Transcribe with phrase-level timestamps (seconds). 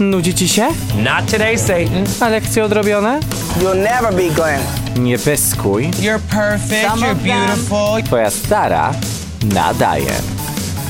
[0.00, 0.68] Nudzi ci się?
[0.96, 2.04] Not today, Satan.
[2.20, 3.20] A lekcje odrobione?
[3.60, 4.60] You'll never be Glenn.
[4.96, 5.90] Nie pyskuj.
[6.00, 6.90] You're perfect.
[6.90, 8.02] Some You're beautiful.
[8.06, 8.92] Twoja stara
[9.54, 10.12] nadaje.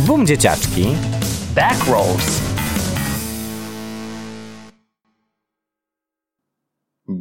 [0.00, 0.96] Bum dzieciaczki.
[1.54, 2.43] Back rolls.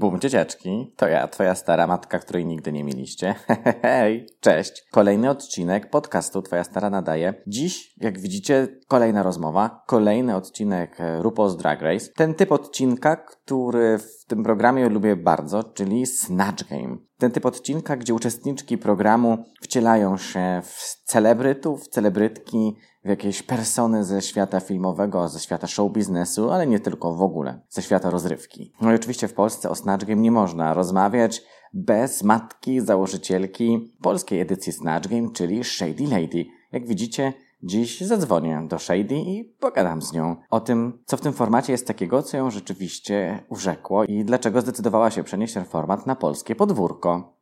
[0.04, 3.36] Bum dzieciaczki, to ja, twoja stara matka, której nigdy nie mieliście.
[3.82, 4.84] Hej, cześć.
[4.92, 7.34] Kolejny odcinek podcastu Twoja stara nadaje.
[7.48, 12.10] Dziś, jak widzicie, kolejna rozmowa, kolejny odcinek e, RuPaul's Drag Race.
[12.16, 16.98] Ten typ odcinka, który w tym programie lubię bardzo, czyli Snatch Game.
[17.18, 24.22] Ten typ odcinka, gdzie uczestniczki programu wcielają się w celebrytów, celebrytki, w jakieś persony ze
[24.22, 28.74] świata filmowego, ze świata show biznesu, ale nie tylko w ogóle, ze świata rozrywki.
[28.82, 31.42] No i oczywiście w Polsce o Snatch Game nie można rozmawiać
[31.74, 36.46] bez matki założycielki polskiej edycji Snatch Game, czyli Shady Lady.
[36.72, 41.34] Jak widzicie, dziś zadzwonię do Shady i pogadam z nią o tym, co w tym
[41.34, 46.16] formacie jest takiego, co ją rzeczywiście urzekło i dlaczego zdecydowała się przenieść ten format na
[46.16, 47.38] polskie podwórko.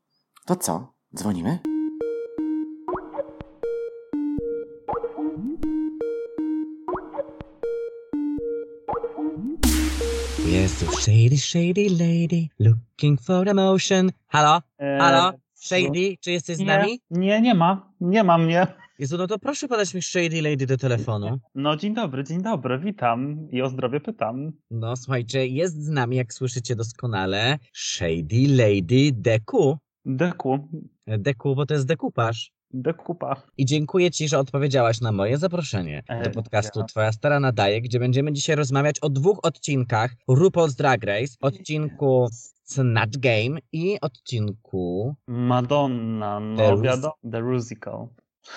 [0.46, 0.94] To co?
[1.16, 1.71] Dzwonimy?
[10.82, 14.12] Shady, shady lady, looking for emotion.
[14.28, 14.62] Halo?
[14.80, 15.34] Halo?
[15.54, 17.00] Shady, czy jesteś z nami?
[17.12, 17.94] Nie, nie ma.
[18.02, 18.68] Nie ma mnie.
[19.00, 21.40] Jezu, no to proszę podać mi shady lady do telefonu.
[21.56, 24.52] No dzień dobry, dzień dobry, witam i o zdrowie pytam.
[24.72, 29.78] No słuchajcie, jest z nami, jak słyszycie doskonale, shady lady Deku.
[30.06, 30.70] Deku,
[31.08, 32.52] Deku, bo to jest dekupaż.
[32.74, 33.36] Dekupa.
[33.58, 36.86] I dziękuję Ci, że odpowiedziałaś na moje zaproszenie E, do podcastu ja.
[36.86, 42.28] Twoja Stara Nadaje, gdzie będziemy dzisiaj rozmawiać o dwóch odcinkach RuPaul's Drag Race, odcinku
[42.64, 48.08] Snatch Game i odcinku Madonna, The no Rus- wiadomo, The Rusical.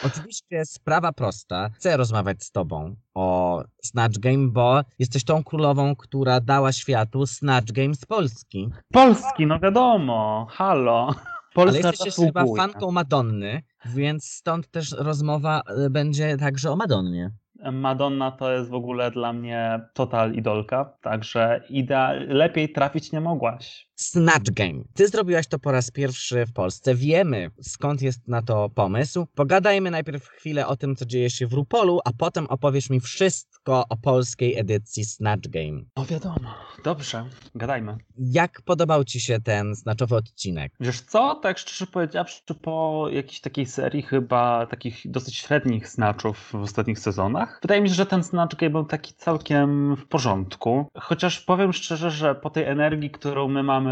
[0.04, 1.70] Oczywiście sprawa prosta.
[1.74, 7.72] Chcę rozmawiać z tobą o Snatch Game, bo jesteś tą królową, która dała światu Snatch
[7.72, 8.68] Game z Polski.
[8.92, 11.14] Polski, no wiadomo, halo.
[11.54, 16.76] Ale Polska jesteś jeszcze chyba fanką Madonny, więc stąd też rozmowa y, będzie także o
[16.76, 17.30] Madonnie.
[17.72, 22.12] Madonna to jest w ogóle dla mnie total idolka, także idea...
[22.12, 23.88] lepiej trafić nie mogłaś.
[23.96, 24.84] Snatch Game.
[24.94, 26.94] Ty zrobiłaś to po raz pierwszy w Polsce.
[26.94, 29.26] Wiemy skąd jest na to pomysł.
[29.34, 33.84] Pogadajmy najpierw chwilę o tym, co dzieje się w Rupolu, a potem opowiesz mi wszystko
[33.88, 35.82] o polskiej edycji Snatch Game.
[35.96, 36.54] No wiadomo.
[36.84, 37.24] Dobrze,
[37.54, 37.96] gadajmy.
[38.18, 40.72] Jak podobał ci się ten snatchowy odcinek?
[40.80, 46.54] Wiesz co, tak szczerze powiedziawszy, po jakiejś takiej serii chyba takich dosyć średnich snatchów w
[46.54, 50.86] ostatnich sezonach, wydaje mi się, że ten snatch game był taki całkiem w porządku.
[50.98, 53.83] Chociaż powiem szczerze, że po tej energii, którą my mamy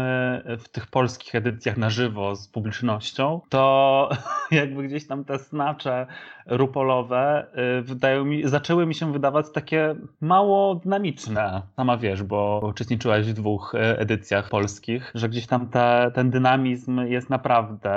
[0.59, 4.09] w tych polskich edycjach na żywo z publicznością, to
[4.51, 6.07] jakby gdzieś tam te snacze
[6.45, 7.45] rupolowe
[7.79, 11.61] y, wydają mi, zaczęły mi się wydawać takie mało dynamiczne.
[11.75, 16.99] Sama wiesz, bo uczestniczyłaś w dwóch y, edycjach polskich, że gdzieś tam te, ten dynamizm
[17.05, 17.93] jest naprawdę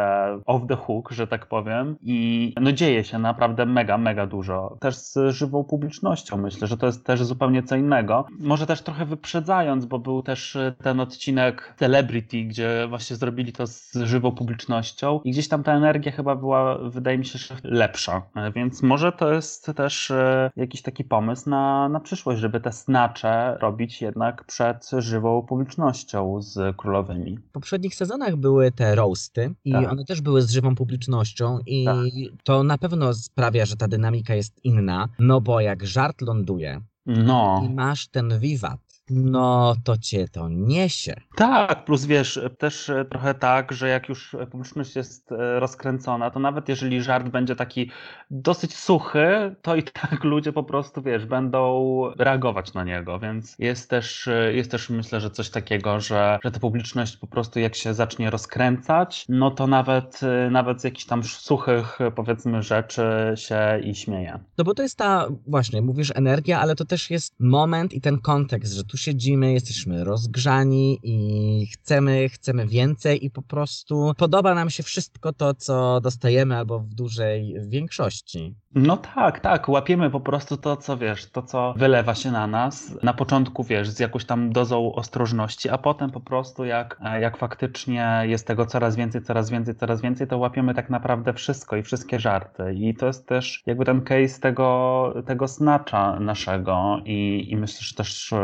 [0.47, 4.77] off the hook, że tak powiem i no dzieje się naprawdę mega, mega dużo.
[4.81, 8.27] Też z żywą publicznością myślę, że to jest też zupełnie co innego.
[8.39, 13.67] Może też trochę wyprzedzając, bo był też y, ten odcinek Celebrity, gdzie właśnie zrobili to
[13.67, 18.23] z żywą publicznością i gdzieś tam ta energia chyba była, wydaje mi się, że lepsza.
[18.37, 22.73] E, Więc może to jest też e, jakiś taki pomysł na, na przyszłość, żeby te
[22.73, 27.39] snacze robić jednak przed żywą publicznością z królowymi.
[27.39, 29.93] W poprzednich sezonach były te roasty i Tak.
[29.93, 31.97] one też były z żywą publicznością i Tak.
[32.45, 37.63] to na pewno sprawia, że ta dynamika jest inna, no bo jak żart ląduje No.
[37.67, 38.81] i masz ten wiwat,
[39.11, 41.15] no to cię to niesie.
[41.37, 46.41] Tak, plus wiesz, też e, trochę tak, że jak już publiczność jest e, rozkręcona, to
[46.41, 47.91] nawet jeżeli żart będzie taki
[48.31, 53.91] dosyć suchy, to i tak ludzie po prostu, wiesz, będą reagować na niego, więc jest
[53.91, 57.75] też, e, jest też myślę, że coś takiego, że, że ta publiczność po prostu jak
[57.75, 63.95] się zacznie rozkręcać, no to nawet, nawet z jakichś tam suchych, powiedzmy, rzeczy się i
[63.95, 64.39] śmieje.
[64.59, 68.19] No bo to jest ta, właśnie, mówisz energia, ale to też jest moment i ten
[68.19, 74.71] kontekst, że tu siedzimy, jesteśmy rozgrzani i chcemy, chcemy więcej i po prostu podoba nam
[74.71, 78.55] się wszystko to, co dostajemy albo w dużej większości.
[78.75, 83.03] No tak, tak, łapiemy po prostu to, co wiesz, to, co wylewa się na nas.
[83.03, 88.23] Na początku, wiesz, z jakąś tam dozą ostrożności, a potem po prostu jak, jak faktycznie
[88.23, 92.21] jest tego coraz więcej, coraz więcej, coraz więcej, to łapiemy tak naprawdę wszystko i wszystkie
[92.21, 92.75] żarty.
[92.75, 97.95] I to jest też jakby ten case tego, tego snacza naszego i, i myślę, że
[97.95, 98.35] też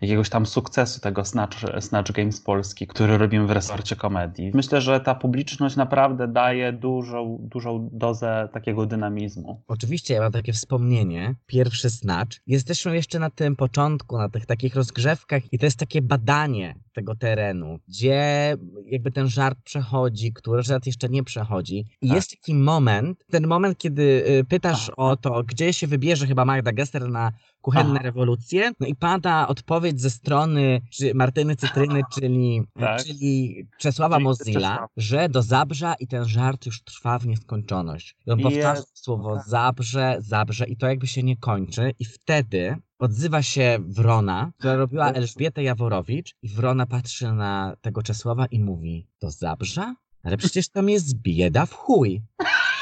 [0.00, 4.50] jakiegoś tam sukcesu tego Snatch, Snatch Games Polski, który robimy w resorcie komedii.
[4.54, 9.62] Myślę, że ta publiczność naprawdę daje dużą, dużą dozę takiego dynamizmu.
[9.68, 12.36] Oczywiście ja mam takie wspomnienie, pierwszy snatch.
[12.46, 17.16] Jesteśmy jeszcze na tym początku, na tych takich rozgrzewkach i to jest takie badanie tego
[17.16, 18.56] terenu, gdzie
[18.86, 21.84] jakby ten żart przechodzi, który żart jeszcze nie przechodzi.
[22.00, 22.16] I Tak.
[22.16, 26.72] jest taki moment, ten moment, kiedy y, pytasz o to, gdzie się wybierze chyba Magda
[26.72, 27.32] Gessler na
[27.64, 28.02] kuchenne Aha.
[28.02, 33.04] rewolucje, no i pada odpowiedź ze strony czy Martyny Cytryny, czyli, Tak.
[33.04, 34.90] czyli Czesława Czyli Mozilla, Czesław.
[34.96, 38.16] że do Zabrza i ten żart już trwa w nieskończoność.
[38.26, 39.46] I on powtarza Jest, słowo tak.
[39.48, 45.12] Zabrze, Zabrze i to jakby się nie kończy i wtedy odzywa się Wrona, która robiła
[45.12, 49.94] Elżbietę Jaworowicz i Wrona patrzy na tego Czesława i mówi, do Zabrza?
[50.22, 52.22] Ale przecież tam jest bieda w chuj.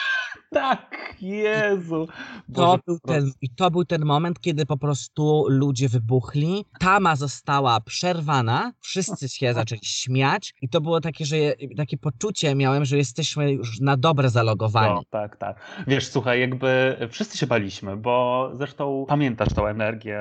[0.53, 2.09] Tak, Jezu.
[2.55, 3.31] To był ten.
[3.43, 6.65] I to był ten moment, kiedy po prostu ludzie wybuchli.
[6.81, 12.55] Tama została przerwana, wszyscy się zaczęli śmiać i to było takie, że je- takie poczucie
[12.55, 14.95] miałem, że jesteśmy już na dobre zalogowani.
[14.95, 15.61] No, tak, tak.
[15.87, 20.21] Wiesz, słuchaj, jakby wszyscy się baliśmy, bo zresztą pamiętasz tą energię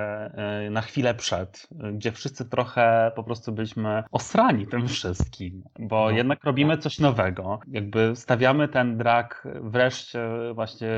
[0.67, 6.11] y, na chwilę przed, gdzie wszyscy trochę po prostu byliśmy osrani tym wszystkim, bo No,
[6.17, 7.59] jednak robimy coś nowego.
[7.67, 10.20] Jakby stawiamy ten drag wreszcie
[10.53, 10.89] właśnie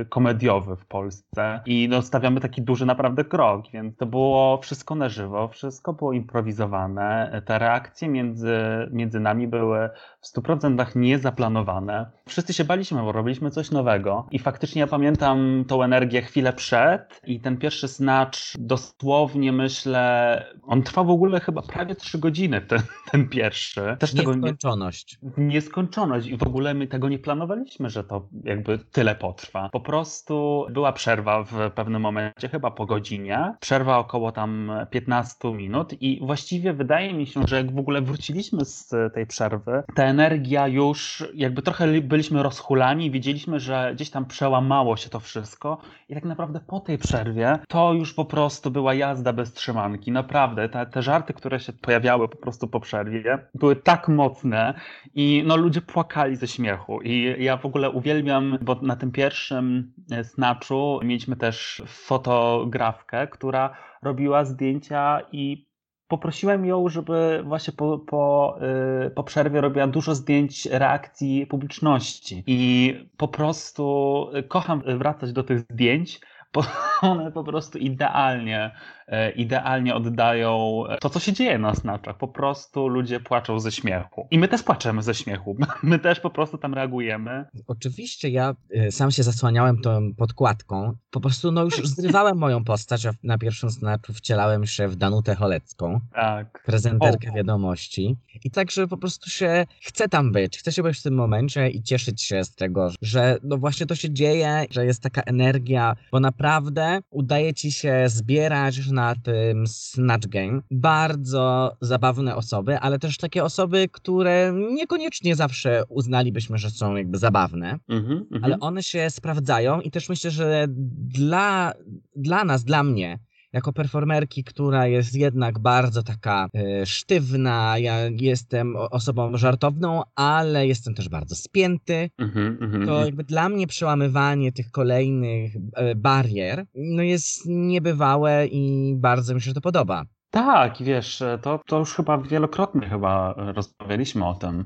[0.00, 4.94] y, komediowy w Polsce i no, stawiamy taki duży naprawdę krok, więc to było wszystko
[4.94, 7.42] na żywo, wszystko było improwizowane.
[7.46, 8.58] Te reakcje między,
[8.90, 9.90] między nami były
[10.20, 12.10] w 100% niezaplanowane.
[12.28, 17.20] Wszyscy się baliśmy, bo robiliśmy coś nowego i faktycznie ja pamiętam tą energię chwilę przed
[17.26, 22.80] i ten pierwszy snatch dosłownie myślę, on trwał w ogóle chyba prawie 3 godziny, ten,
[23.10, 23.96] ten pierwszy.
[23.98, 25.18] Też tego nie, Nieskończoność.
[25.36, 29.68] nieskończoność i w ogóle my tego nie planowaliśmy, że to jakby tyle potrwa.
[29.68, 33.54] Po prostu była przerwa w pewnym momencie, chyba po godzinie.
[33.60, 38.64] Przerwa około tam 15 minut i właściwie wydaje mi się, że jak w ogóle wróciliśmy
[38.64, 44.24] z tej przerwy, ta energia już jakby trochę li- byliśmy rozhulani, widzieliśmy, że gdzieś tam
[44.24, 45.78] przełamało się to wszystko
[46.08, 50.12] i tak naprawdę po tej przerwie to już po prostu była jazda bez trzymanki.
[50.12, 54.74] Naprawdę, te, te żarty, które się pojawiały po prostu po przerwie, były tak mocne
[55.14, 58.25] i no ludzie płakali ze śmiechu i ja w ogóle uwielbiam,
[58.62, 65.66] bo na tym pierwszym e, snatchu mieliśmy też fotografkę, która robiła zdjęcia i
[66.08, 68.58] poprosiłem ją, żeby właśnie po, po,
[69.06, 72.44] y, po przerwie robiła dużo zdjęć reakcji publiczności.
[72.46, 76.20] I po prostu y, kocham wracać do tych zdjęć,
[76.52, 76.62] bo
[77.02, 78.95] one po prostu idealnie, e,
[79.36, 82.16] idealnie oddają to, co się dzieje na snaczach.
[82.18, 84.28] Po prostu ludzie płaczą ze śmiechu.
[84.30, 85.56] I my też płaczemy ze śmiechu.
[85.82, 87.44] My też po prostu tam reagujemy.
[87.66, 90.92] Oczywiście ja y, sam się zasłaniałem tą podkładką.
[91.10, 95.34] Po prostu no już zrywałem moją postać, a na pierwszym snaczu wcielałem się w Danutę
[95.34, 96.62] Cholecką, Tak.
[96.66, 97.34] prezenterkę O.
[97.34, 98.16] wiadomości.
[98.44, 101.82] I także po prostu się chcę tam być, chcę się być w tym momencie i
[101.82, 106.20] cieszyć się z tego, że no właśnie to się dzieje, że jest taka energia, bo
[106.20, 113.44] naprawdę udaje ci się zbierać na tym Snatch Game bardzo zabawne osoby, ale też takie
[113.44, 118.44] osoby, które niekoniecznie zawsze uznalibyśmy, że są jakby zabawne Mhm, mhm.
[118.44, 121.72] ale one się sprawdzają i też myślę, że dla,
[122.16, 123.18] dla nas, dla mnie,
[123.56, 130.94] jako performerki, która jest jednak bardzo taka e, sztywna, ja jestem osobą żartowną, ale jestem
[130.94, 133.06] też bardzo spięty, Mhm, mhm, to mhm.
[133.06, 139.54] jakby dla mnie przełamywanie tych kolejnych e, barier no jest niebywałe i bardzo mi się
[139.54, 140.04] to podoba.
[140.36, 144.64] Tak, wiesz, to, to już chyba wielokrotnie chyba rozmawialiśmy o tym,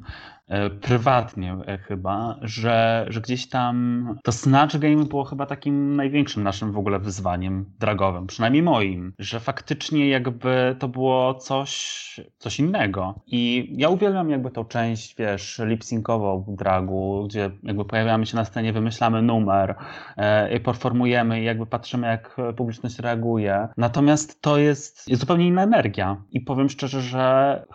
[0.49, 6.43] e, prywatnie e, chyba, że, że gdzieś tam to Snatch Game było chyba takim największym
[6.43, 13.15] naszym w ogóle wyzwaniem dragowym, przynajmniej moim, że faktycznie jakby to było coś, coś innego.
[13.27, 18.73] I ja uwielbiam jakby tą część, wiesz, lip-synkową dragu, gdzie jakby pojawiamy się na scenie,
[18.73, 19.75] wymyślamy numer,
[20.17, 23.69] e, i performujemy i jakby patrzymy, jak publiczność reaguje.
[23.77, 26.23] Natomiast to jest, jest zupełnie inna energia.
[26.31, 27.67] I powiem szczerze, że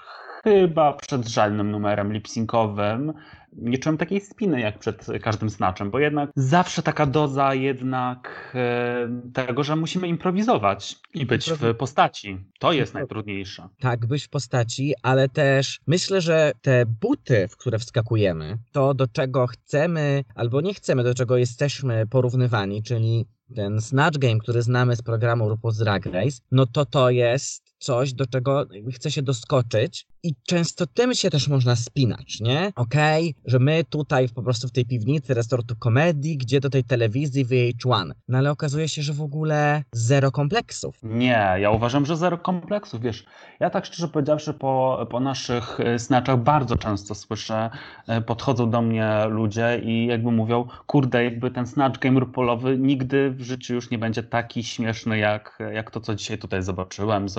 [0.44, 3.14] chyba przed żadnym numerem lip-synkowym
[3.58, 9.10] nie czułem takiej spiny jak przed każdym snaczem, bo jednak zawsze taka doza jednak e,
[9.34, 12.38] tego, że musimy improwizować i być w postaci.
[12.60, 13.70] To jest najtrudniejsze.
[13.80, 19.08] tak być w postaci, ale też myślę, że te buty, w które wskakujemy, to do
[19.08, 23.26] czego chcemy albo nie chcemy, do czego jesteśmy porównywani, czyli
[23.56, 28.14] ten Snatch Game, który znamy z programu RuPaul's Drag Race, no to to jest coś,
[28.14, 32.72] do czego chce się doskoczyć i często tym się też można spinać, nie?
[32.76, 37.46] Okej, że my tutaj po prostu w tej piwnicy resortu komedii, gdzie do tej telewizji
[37.46, 38.12] VH1.
[38.28, 41.00] No ale okazuje się, że w ogóle zero kompleksów.
[41.04, 43.26] Nie, ja uważam, że zero kompleksów, wiesz.
[43.60, 47.70] Ja tak szczerze powiedziawszy po, po naszych e, snaczach bardzo często słyszę,
[48.08, 53.32] e, podchodzą do mnie ludzie i jakby mówią, kurde, jakby ten snatch game rupolowy nigdy
[53.32, 57.30] w życiu już nie będzie taki śmieszny jak, jak to, co dzisiaj tutaj zobaczyłem,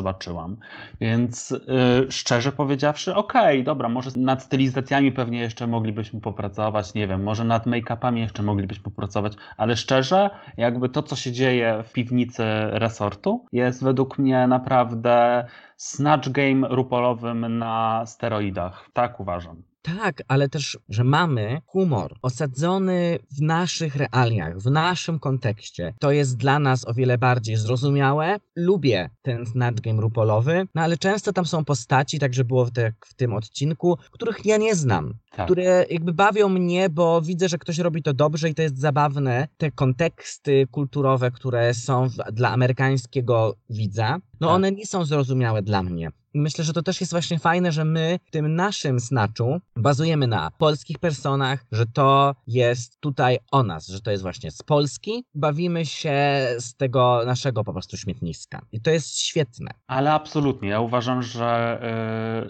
[1.00, 7.22] Więc y, szczerze powiedziawszy, okej, dobra, może nad stylizacjami pewnie jeszcze moglibyśmy popracować, nie wiem,
[7.22, 12.44] może nad make-upami jeszcze moglibyśmy popracować, ale szczerze, jakby to, co się dzieje w piwnicy
[12.70, 18.88] resortu, jest według mnie naprawdę snatch game rupolowym na steroidach.
[18.92, 19.62] Tak uważam.
[19.86, 25.94] Tak, ale też, że mamy humor osadzony w naszych realiach, w naszym kontekście.
[26.00, 28.36] To jest dla nas o wiele bardziej zrozumiałe.
[28.56, 32.70] Lubię ten snatch game rupolowy, no ale często tam są postaci, tak że było w,
[32.72, 35.14] te, w tym odcinku, których ja nie znam.
[35.30, 35.46] Tak.
[35.46, 39.48] Które jakby bawią mnie, bo widzę, że ktoś robi to dobrze i to jest zabawne.
[39.56, 44.56] Te konteksty kulturowe, które są w, dla amerykańskiego widza, no Tak.
[44.56, 46.10] one nie są zrozumiałe dla mnie.
[46.36, 50.50] Myślę, że to też jest właśnie fajne, że my w tym naszym snaczu bazujemy na
[50.58, 55.24] polskich personach, że to jest tutaj o nas, że to jest właśnie z Polski.
[55.34, 58.62] Bawimy się z tego naszego po prostu śmietniska.
[58.72, 59.70] I to jest świetne.
[59.86, 60.68] Ale absolutnie.
[60.68, 61.80] Ja uważam, że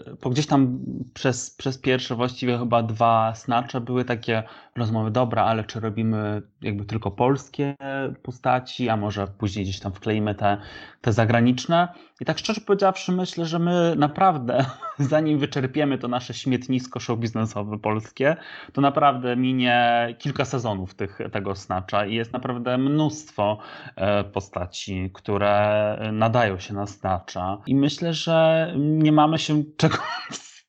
[0.07, 0.79] yy, po gdzieś tam
[1.15, 4.43] przez, przez pierwsze właściwie chyba dwa snacze były takie
[4.77, 7.75] rozmowy, dobra, ale czy robimy jakby tylko polskie
[8.23, 10.61] postaci, a może później gdzieś tam wkleimy te,
[11.01, 11.89] te zagraniczne.
[12.21, 14.65] I tak szczerze powiedziawszy, myślę, że my naprawdę,
[14.99, 18.37] zanim wyczerpiemy to nasze śmietnisko show biznesowe polskie,
[18.73, 23.59] to naprawdę minie kilka sezonów tych, tego snacza i jest naprawdę mnóstwo
[23.97, 27.59] e, postaci, które nadają się na snacza.
[27.67, 29.97] I myślę, że nie mamy się czego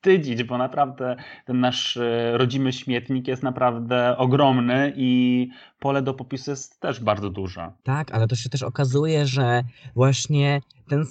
[0.08, 5.50] wstydzić, bo naprawdę ten nasz e, rodzimy śmietnik jest naprawdę ogromny i
[5.80, 7.72] pole do popisu jest też bardzo duże.
[7.84, 9.64] Tak, ale to się też okazuje, że
[9.96, 11.06] właśnie ten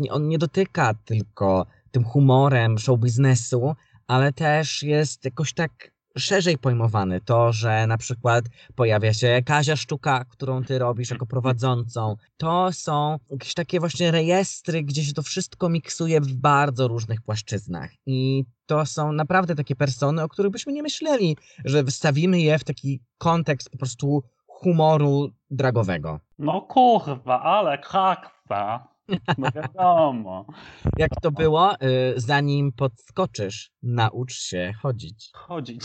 [0.00, 3.74] nie- on nie dotyka tylko tym humorem show biznesu,
[4.06, 5.70] ale też jest jakoś tak
[6.18, 7.20] szerzej pojmowany.
[7.20, 12.16] To, że na przykład pojawia się Kazia Sztuka, którą ty robisz jako prowadzącą.
[12.36, 17.90] To są jakieś takie właśnie rejestry, gdzie się to wszystko miksuje w bardzo różnych płaszczyznach.
[18.06, 22.64] I to są naprawdę takie persony, o których byśmy nie myśleli, że wstawimy je w
[22.64, 26.20] taki kontekst po prostu humoru dragowego.
[26.38, 28.97] No kurwa, ale kakwa.
[29.38, 30.46] No wiadomo.
[30.98, 31.74] Jak to było?
[31.74, 35.30] Y, Zanim podskoczysz, naucz się chodzić.
[35.34, 35.82] Chodzić.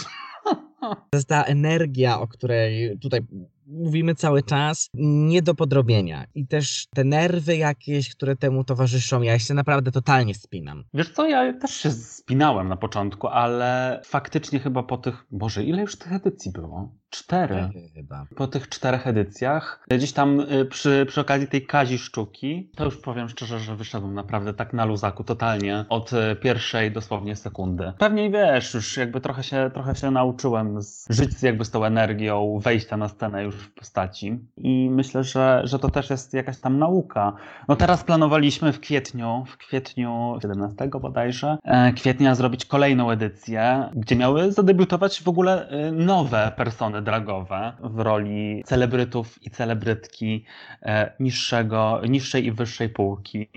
[0.81, 3.21] To jest ta energia, o której tutaj
[3.67, 6.25] mówimy cały czas, nie do podrobienia.
[6.35, 10.83] I też te nerwy jakieś, które temu towarzyszą, ja się naprawdę totalnie spinam.
[10.93, 15.81] Wiesz co, ja też się spinałem na początku, ale faktycznie chyba po tych, Boże, ile
[15.81, 16.91] już tych edycji było?
[17.09, 17.69] Cztery.
[17.93, 18.25] Chyba.
[18.35, 22.97] Po tych czterech edycjach, gdzieś tam y, przy, przy okazji tej Kazi Sztuki, to już
[22.97, 27.93] powiem szczerze, że wyszedłem naprawdę tak na luzaku, totalnie, od y, pierwszej dosłownie sekundy.
[27.97, 32.59] Pewnie wiesz, już jakby trochę się, trochę się nauczyłem z, żyć jakby z tą energią
[32.63, 36.79] wejścia na scenę już w postaci i myślę, że, że to też jest jakaś tam
[36.79, 37.33] nauka.
[37.67, 44.15] No teraz planowaliśmy w kwietniu, w kwietniu 17 bodajże, e, kwietnia zrobić kolejną edycję, gdzie
[44.15, 50.45] miały zadebiutować w ogóle e, nowe persony dragowe w roli celebrytów i celebrytki
[50.81, 53.49] e, niższego, niższej i wyższej półki.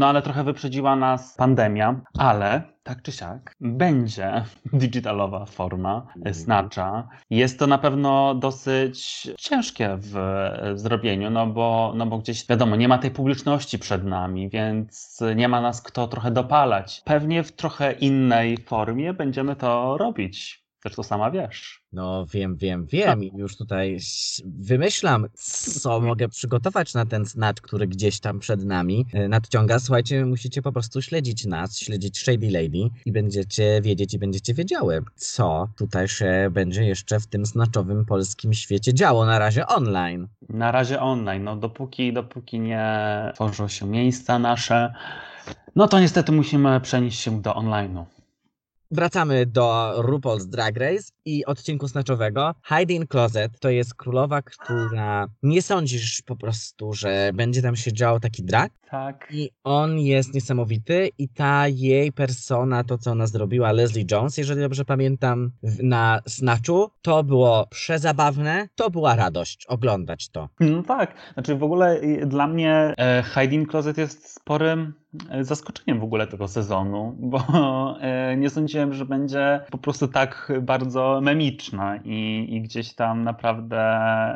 [0.00, 7.08] No ale trochę wyprzedziła nas pandemia, ale tak czy siak będzie digitalowa forma e, Snatcha.
[7.30, 12.76] Jest to na pewno dosyć ciężkie w e, zrobieniu, no bo, no bo gdzieś wiadomo,
[12.76, 17.02] nie ma tej publiczności przed nami, więc nie ma nas kto trochę dopalać.
[17.04, 20.63] Pewnie w trochę innej formie będziemy to robić.
[20.84, 21.82] Zresztą sama wiesz.
[21.92, 23.98] No wiem, wiem, wiem i już tutaj
[24.44, 25.26] wymyślam,
[25.80, 29.78] co mogę przygotować na ten snatch, który gdzieś tam przed nami e, nadciąga.
[29.78, 35.02] Słuchajcie, musicie po prostu śledzić nas, śledzić Shady Lady i będziecie wiedzieć i będziecie wiedziały,
[35.16, 39.26] co tutaj się będzie jeszcze w tym snaczowym polskim świecie działo.
[39.26, 40.28] Na razie online.
[40.48, 42.86] Na razie online, no dopóki, dopóki nie
[43.34, 44.94] tworzą się miejsca nasze,
[45.76, 48.04] no to niestety musimy przenieść się do online'u.
[48.90, 52.54] Wracamy do RuPaul's Drag Race i odcinku snaczowego.
[52.62, 57.92] Heidi in Closet to jest królowa, która nie sądzisz po prostu, że będzie tam się
[57.92, 58.72] działo taki drag.
[58.90, 59.28] Tak.
[59.30, 64.60] I on jest niesamowity i ta jej persona, to co ona zrobiła, Leslie Jones, jeżeli
[64.60, 65.50] dobrze pamiętam,
[65.82, 70.48] na Snatchu, to było przezabawne, to była radość oglądać to.
[70.60, 75.03] No tak, znaczy w ogóle dla mnie e, Hide in Closet jest sporym
[75.40, 77.40] zaskoczeniem w ogóle tego sezonu, bo
[78.00, 83.80] e, nie sądziłem, że będzie po prostu tak bardzo memiczna i, i gdzieś tam naprawdę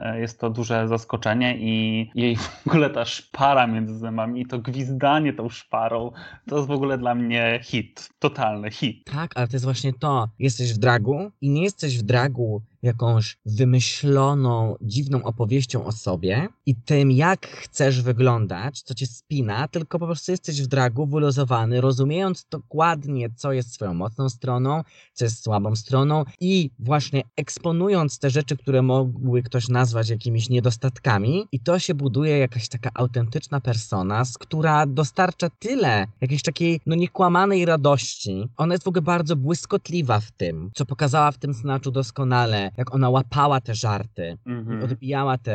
[0.02, 4.58] e, jest to duże zaskoczenie i jej w ogóle ta szpara między zębami i to
[4.58, 6.12] gwizdanie tą szparą,
[6.48, 9.04] to jest w ogóle dla mnie hit, totalny hit.
[9.04, 10.28] Tak, ale to jest właśnie to.
[10.38, 16.74] Jesteś w dragu i nie jesteś w dragu jakąś wymyśloną, dziwną opowieścią o sobie i
[16.74, 22.46] tym, jak chcesz wyglądać, co cię spina, tylko po prostu jesteś w dragu, wyluzowany, rozumiejąc
[22.50, 28.56] dokładnie, co jest swoją mocną stroną, co jest słabą stroną i właśnie eksponując te rzeczy,
[28.56, 34.86] które mogły ktoś nazwać jakimiś niedostatkami i to się buduje jakaś taka autentyczna persona, która
[34.86, 38.48] dostarcza tyle jakiejś takiej, no niekłamanej radości.
[38.56, 42.94] Ona jest w ogóle bardzo błyskotliwa w tym, co pokazała w tym snaczu doskonale, jak
[42.94, 44.82] ona łapała te żarty i Mhm.
[44.84, 45.52] odbijała tę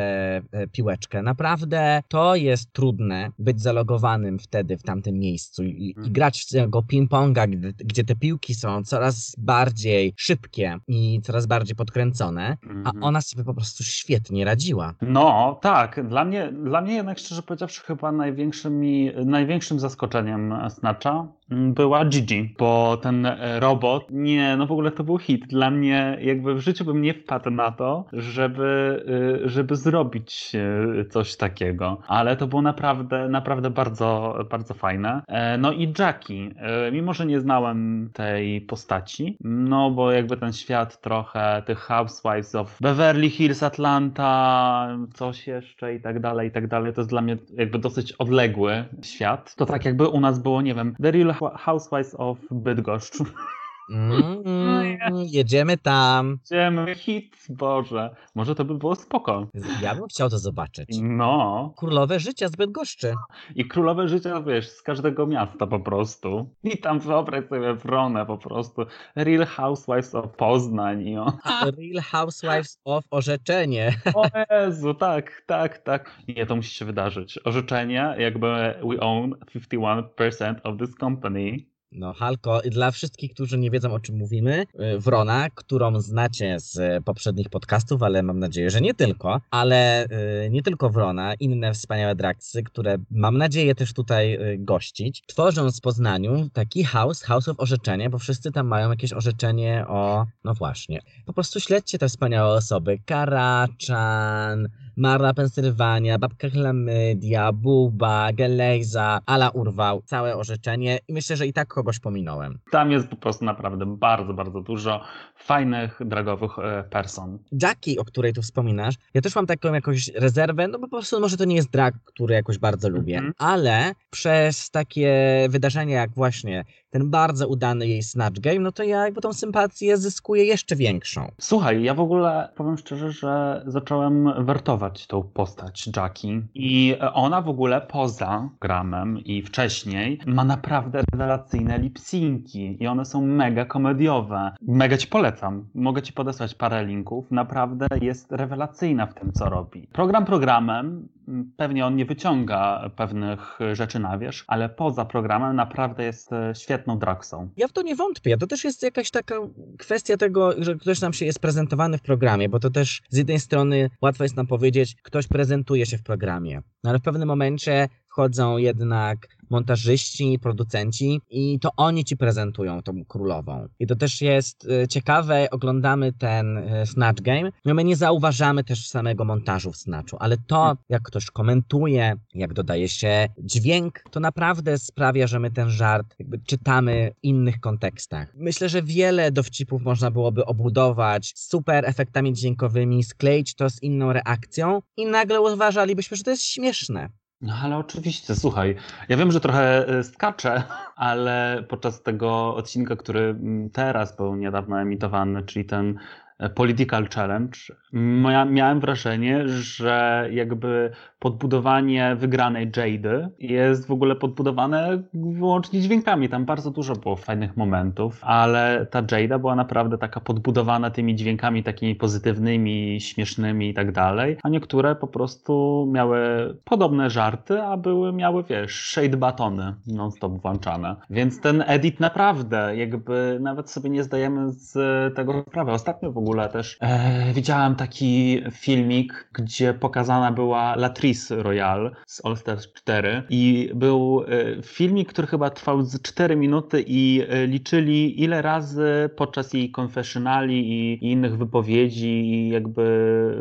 [0.52, 1.22] e, piłeczkę.
[1.22, 6.12] Naprawdę to jest trudne być zalogowanym wtedy w tamtym miejscu i, i Mhm.
[6.12, 11.76] grać w tego ping-ponga, gdzie, gdzie te piłki są coraz bardziej szybkie i coraz bardziej
[11.76, 13.02] podkręcone, a Mhm.
[13.02, 14.94] ona sobie po prostu świetnie radziła.
[15.02, 16.08] No, tak.
[16.08, 22.54] Dla mnie, dla mnie jednak szczerze powiedziawszy chyba największym, mi- największym zaskoczeniem Snatcha była Gigi,
[22.58, 25.46] bo ten e, robot, nie, no w ogóle to był hit.
[25.46, 29.02] Dla mnie jakby w życiu bym nie wpadł na to, żeby,
[29.44, 30.52] y, żeby zrobić
[31.00, 31.98] y, coś takiego.
[32.06, 35.22] Ale to było naprawdę, naprawdę bardzo, bardzo fajne.
[35.28, 40.52] E, No i Jackie, e, mimo że nie znałem tej postaci, no bo jakby ten
[40.52, 46.66] świat trochę tych Housewives of Beverly Hills, Atlanta, coś jeszcze i tak dalej, i tak
[46.66, 49.54] dalej, to jest dla mnie jakby dosyć odległy świat.
[49.54, 53.18] To tak jakby u nas było, nie wiem, The Real Housewives of Bydgoszcz.
[53.90, 56.38] Mm, mm, jedziemy tam.
[56.44, 58.16] Idziemy, hit, Boże.
[58.34, 59.46] Może to by było spoko.
[59.82, 60.88] Ja bym chciał to zobaczyć.
[61.02, 61.72] No.
[61.76, 63.14] Królowe życia z Bydgoszczy.
[63.54, 66.54] I królowe życia, wiesz, z każdego miasta po prostu.
[66.64, 68.82] I tam wyobraź sobie Wronę po prostu.
[69.16, 71.32] Real Housewives of Poznań i on.
[71.78, 73.94] Real Housewives of Orzeczenie.
[74.14, 76.18] O Jezu, tak, tak, tak.
[76.28, 77.38] Nie, to musi się wydarzyć.
[77.44, 78.46] Orzeczenie, jakby
[78.88, 81.73] we own 51% of this company.
[81.94, 86.76] No, Halko, dla wszystkich, którzy nie wiedzą o czym mówimy, y, Wrona, którą znacie z
[86.76, 90.06] y, poprzednich podcastów, ale mam nadzieję, że nie tylko, ale
[90.46, 95.80] y, nie tylko Wrona, inne wspaniałe draksy, które mam nadzieję też tutaj gościć, tworzą z
[95.80, 101.00] Poznaniu taki house, house of orzeczenie, bo wszyscy tam mają jakieś orzeczenie o, no właśnie.
[101.26, 102.98] Po prostu śledźcie te wspaniałe osoby.
[103.06, 111.52] Karaczan, Marla Pensylwania, Babka Chlamydia, Buba, Gelejza, Ala Urwał, całe orzeczenie i myślę, że i
[111.52, 112.58] tak kogoś pominąłem.
[112.70, 115.00] Tam jest po prostu naprawdę bardzo, bardzo dużo
[115.36, 117.38] fajnych, dragowych e, person.
[117.62, 121.20] Jackie, o której tu wspominasz, ja też mam taką jakąś rezerwę, no bo po prostu
[121.20, 123.34] może to nie jest drag, który jakoś bardzo lubię, Mhm.
[123.38, 125.10] ale przez takie
[125.50, 126.64] wydarzenia jak właśnie
[126.94, 131.30] ten bardzo udany jej Snatch Game, no to ja jakby tą sympatię zyskuję jeszcze większą.
[131.40, 137.48] Słuchaj, ja w ogóle powiem szczerze, że zacząłem wertować tą postać Jackie i ona w
[137.48, 144.52] ogóle poza gramem i wcześniej ma naprawdę rewelacyjne lipsinki i one są mega komediowe.
[144.62, 145.64] Mega ci polecam.
[145.74, 147.30] Mogę ci podesłać parę linków.
[147.30, 149.86] Naprawdę jest rewelacyjna w tym, co robi.
[149.92, 156.04] Program programem, m, pewnie on nie wyciąga pewnych rzeczy na wierzch, ale poza programem naprawdę
[156.04, 157.48] jest e, świetną.
[157.56, 158.36] Ja w to nie wątpię.
[158.36, 159.34] To też jest jakaś taka
[159.78, 163.40] kwestia tego, że ktoś nam się jest prezentowany w programie, bo to też z jednej
[163.40, 167.88] strony łatwo jest nam powiedzieć, ktoś prezentuje się w programie, no ale w pewnym momencie
[168.06, 173.68] wchodzą jednak montażyści, producenci i to oni ci prezentują tą królową.
[173.78, 178.64] I to też jest e, ciekawe, oglądamy ten e, Snatch Game, no my nie zauważamy
[178.64, 184.20] też samego montażu w Snatchu, ale to, jak ktoś komentuje, jak dodaje się dźwięk, to
[184.20, 188.32] naprawdę sprawia, że my ten żart czytamy w innych kontekstach.
[188.36, 194.82] Myślę, że wiele dowcipów można byłoby obudować super efektami dźwiękowymi, skleić to z inną reakcją
[194.96, 197.08] i nagle uważalibyśmy, że to jest śmieszne.
[197.44, 198.76] No ale oczywiście, słuchaj,
[199.08, 200.62] ja wiem, że trochę e, skaczę,
[200.96, 205.98] ale podczas tego odcinka, który mm, teraz był niedawno emitowany, czyli ten
[206.38, 207.58] e, Political Challenge,
[207.92, 210.90] mia- miałem wrażenie, że jakby
[211.24, 216.28] podbudowanie wygranej Jady jest w ogóle podbudowane wyłącznie dźwiękami.
[216.28, 221.62] Tam bardzo dużo było fajnych momentów, ale ta Jada była naprawdę taka podbudowana tymi dźwiękami
[221.62, 226.18] takimi pozytywnymi, śmiesznymi i tak dalej, a niektóre po prostu miały
[226.64, 230.96] podobne żarty, a były, miały, wiesz, shade batony non-stop włączane.
[231.10, 234.74] Więc ten edit naprawdę jakby nawet sobie nie zdajemy z
[235.16, 235.72] tego sprawy.
[235.72, 242.24] Ostatnio w ogóle ogóle też e, widziałem taki filmik, gdzie pokazana była Latrice Royale z
[242.24, 247.46] All Stars 4 i był e, filmik, który chyba trwał z 4 minuty i e,
[247.46, 252.84] liczyli ile razy podczas jej konfesjonali i, i innych wypowiedzi i jakby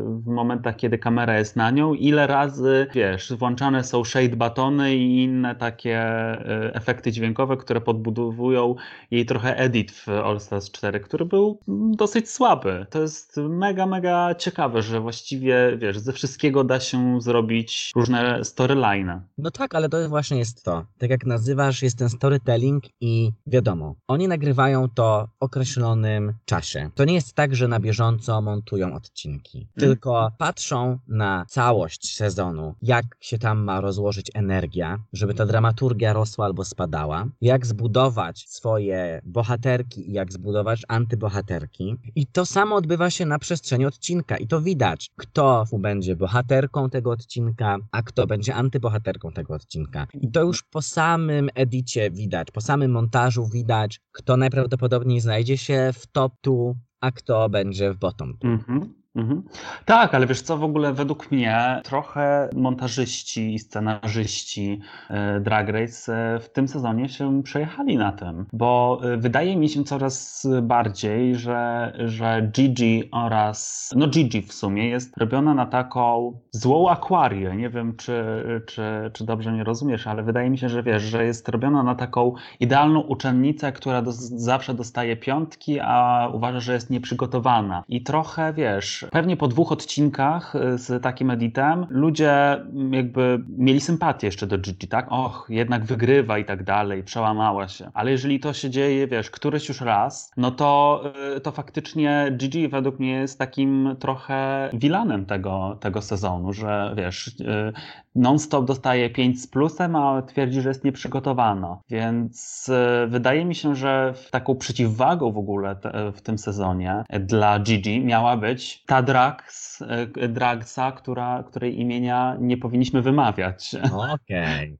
[0.06, 5.24] w momentach, kiedy kamera jest na nią, ile razy, wiesz, włączane są shade batony i
[5.24, 8.76] inne takie e, efekty dźwiękowe, które podbudowują
[9.12, 11.60] jej trochę edit w All Stars 4, który był
[11.98, 12.86] dosyć słaby.
[12.90, 17.62] To jest mega, mega ciekawe, że właściwie, wiesz, ze wszystkiego da się zrobić
[17.95, 19.21] różne storyline.
[19.38, 20.86] No tak, ale to właśnie jest to.
[20.97, 26.89] Tak jak nazywasz, jest ten storytelling i wiadomo, oni nagrywają to w określonym czasie.
[26.95, 33.06] To nie jest tak, że na bieżąco montują odcinki, tylko patrzą na całość sezonu, jak
[33.19, 40.10] się tam ma rozłożyć energia, żeby ta dramaturgia rosła albo spadała, jak zbudować swoje bohaterki
[40.10, 41.95] i jak zbudować antybohaterki.
[42.15, 47.12] I to samo odbywa się na przestrzeni odcinka i to widać, kto będzie bohaterką tego
[47.12, 47.53] odcinka,
[47.92, 50.08] a kto będzie antybohaterką tego odcinka.
[50.13, 55.92] I to już po samym edicie widać, po samym montażu widać, kto najprawdopodobniej znajdzie się
[55.94, 56.54] w top 2,
[57.02, 58.50] a kto będzie w bottom 2.
[58.50, 59.03] Mhm.
[59.15, 59.43] Mhm.
[59.86, 66.36] Tak, ale wiesz co, w ogóle według mnie trochę montażyści i scenarzyści e, Drag Race
[66.36, 71.36] e, w tym sezonie się przejechali na tym, bo e, wydaje mi się coraz bardziej,
[71.36, 77.56] że, że Gigi oraz, no Gigi w sumie jest robiona na taką złą akwarię.
[77.56, 78.23] Nie wiem, czy,
[78.67, 81.95] czy, czy dobrze mnie rozumiesz, ale wydaje mi się, że wiesz, że jest robiona na
[81.95, 87.84] taką idealną uczennicę, która do, zawsze dostaje piątki, a uważa, że jest nieprzygotowana.
[87.89, 93.82] I trochę, wiesz, pewnie po dwóch odcinkach y, z takim editem ludzie mm, jakby mieli
[93.82, 95.08] sympatię jeszcze do Gigi, tak?
[95.10, 97.92] Och, jednak wygrywa i tak dalej, przełamała się.
[97.94, 101.04] Ale jeżeli to się dzieje, wiesz, któryś już raz, no to,
[101.38, 107.28] y, to faktycznie Gigi według mnie jest takim trochę wilanem tego, tego sezonu, że wiesz,
[107.28, 107.74] y,
[108.15, 111.78] non-stop dostaje 5 z plusem, a twierdzi, że jest nieprzygotowana.
[111.89, 112.71] Więc
[113.08, 118.38] wydaje mi się, że taką przeciwwagą w ogóle te, w tym sezonie dla Gigi miała
[118.38, 123.76] być ta Drax, e, Dragsa, która, której imienia nie powinniśmy wymawiać.
[123.93, 124.13] Okej.
[124.17, 124.78] Okay.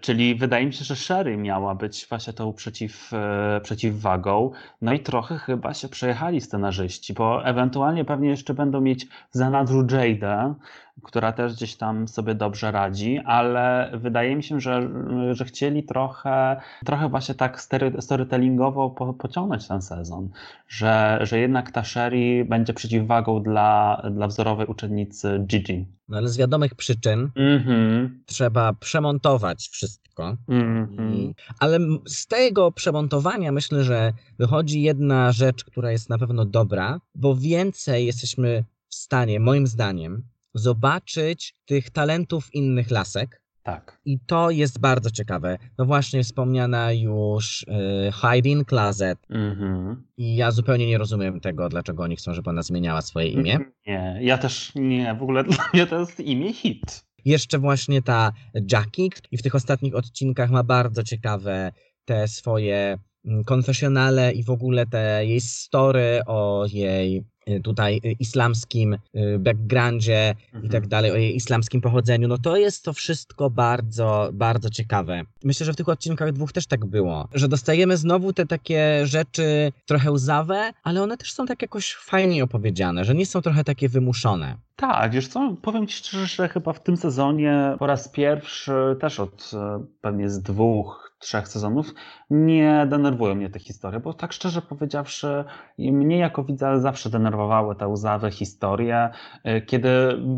[0.00, 4.50] Czyli wydaje mi się, że Sherry miała być właśnie tą przeciw, e, przeciwwagą.
[4.82, 9.82] No i trochę chyba się przejechali scenarzyści, bo ewentualnie pewnie jeszcze będą mieć w zanadrzu
[9.82, 10.54] Jade'a,
[11.02, 14.88] która też gdzieś tam sobie dobrze radzi, ale wydaje mi się, że,
[15.32, 17.66] że chcieli trochę, trochę właśnie tak
[18.00, 20.28] storytellingowo po, pociągnąć ten sezon,
[20.68, 25.86] że, że jednak ta Sherry będzie przeciwwagą dla, dla wzorowej uczennicy Gigi.
[26.08, 28.08] No ale z wiadomych przyczyn mm-hmm.
[28.26, 30.36] trzeba przemontować wszystko.
[30.48, 31.14] Mm-hmm.
[31.14, 37.00] I, ale z tego przemontowania myślę, że wychodzi jedna rzecz, która jest na pewno dobra,
[37.14, 40.22] bo więcej jesteśmy w stanie, moim zdaniem,
[40.58, 43.40] zobaczyć tych talentów innych lasek.
[43.62, 44.00] Tak.
[44.04, 45.58] I to jest bardzo ciekawe.
[45.78, 47.66] No właśnie wspomniana już y,
[48.12, 49.18] Hide in Closet.
[49.30, 49.96] Mm-hmm.
[50.16, 53.58] I ja zupełnie nie rozumiem tego, dlaczego oni chcą, żeby ona zmieniała swoje imię.
[53.86, 55.14] Nie, ja też nie.
[55.14, 57.04] W ogóle dla mnie to jest imię hit.
[57.24, 58.32] Jeszcze właśnie ta
[58.72, 61.72] Jackie i w tych ostatnich odcinkach ma bardzo ciekawe
[62.04, 62.98] te swoje
[63.46, 70.34] konfesjonale i w ogóle te jej story o jej Y, tutaj y, islamskim y, backgroundzie
[70.44, 70.64] mhm.
[70.64, 70.88] i tak mhm.
[70.88, 75.22] dalej, o jej islamskim pochodzeniu, no to jest to wszystko bardzo, bardzo ciekawe.
[75.44, 79.72] Myślę, że w tych odcinkach dwóch też tak było, że dostajemy znowu te takie rzeczy
[79.86, 83.88] trochę łzawe, ale one też są tak jakoś fajnie opowiedziane, że nie są trochę takie
[83.88, 84.56] wymuszone.
[84.76, 89.20] Tak, wiesz co, powiem Ci szczerze, że chyba w tym sezonie po raz pierwszy, też
[89.20, 91.94] od e, pewnie z dwóch, trzech sezonów,
[92.30, 95.44] nie denerwują mnie te historie, bo tak szczerze powiedziawszy,
[95.78, 99.10] mnie jako widza zawsze denerwowały te łzawe historie,
[99.44, 99.88] e, kiedy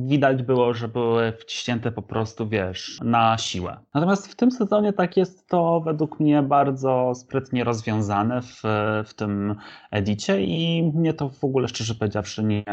[0.06, 3.76] widać było, że były wciśnięte po prostu, wiesz, na siłę.
[3.94, 8.62] Natomiast w tym sezonie tak jest to według mnie bardzo sprytnie rozwiązane w,
[9.06, 9.54] w tym
[9.90, 12.64] edicie i mnie to w ogóle szczerze powiedziawszy nie,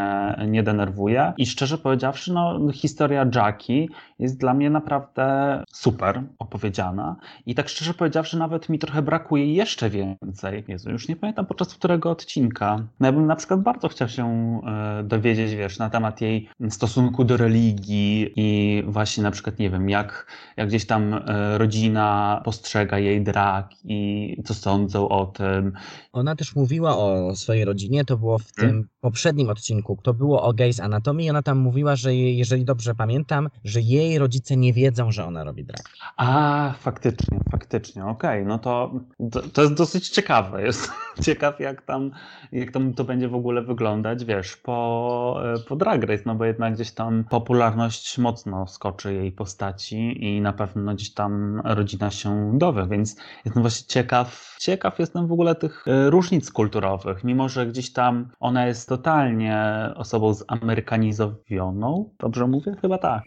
[0.47, 1.33] nie denerwuje.
[1.37, 3.87] I szczerze powiedziawszy, no, historia Jackie
[4.19, 7.15] jest dla mnie naprawdę super opowiedziana
[7.45, 10.63] i tak szczerze powiedziawszy nawet mi trochę brakuje jeszcze więcej.
[10.67, 12.83] Jezu, już nie pamiętam podczas którego odcinka.
[12.99, 14.25] No ja bym na przykład bardzo chciał się
[14.67, 19.89] e, dowiedzieć, wiesz, na temat jej stosunku do religii i właśnie na przykład, nie wiem,
[19.89, 20.27] jak,
[20.57, 25.73] jak gdzieś tam e, rodzina postrzega jej drag i co sądzą o tym
[26.15, 28.87] Ona też mówiła o swojej rodzinie, to było w tym Hmm.
[29.01, 31.29] poprzednim odcinku, to było o Gays Anatomii.
[31.29, 35.43] Ona tam mówiła, że jej, jeżeli dobrze pamiętam, że jej rodzice nie wiedzą, że ona
[35.43, 35.81] robi drag.
[36.17, 38.91] A, faktycznie, faktycznie, okej, no to,
[39.31, 40.63] to to jest dosyć ciekawe.
[40.63, 40.91] Jest
[41.25, 42.11] ciekaw, jak tam,
[42.51, 46.73] jak tam to będzie w ogóle wyglądać, wiesz, po, po Drag Race, no bo jednak
[46.73, 52.87] gdzieś tam popularność mocno skoczy jej postaci i na pewno gdzieś tam rodzina się dowie,
[52.89, 57.93] więc jestem właśnie ciekaw, ciekaw jestem w ogóle tych e, różnic kulturowych, mimo że gdzieś
[57.93, 59.57] tam ona jest totalnie
[59.95, 62.75] osobą zamerykanizowioną, dobrze mówię?
[62.81, 63.23] Chyba tak.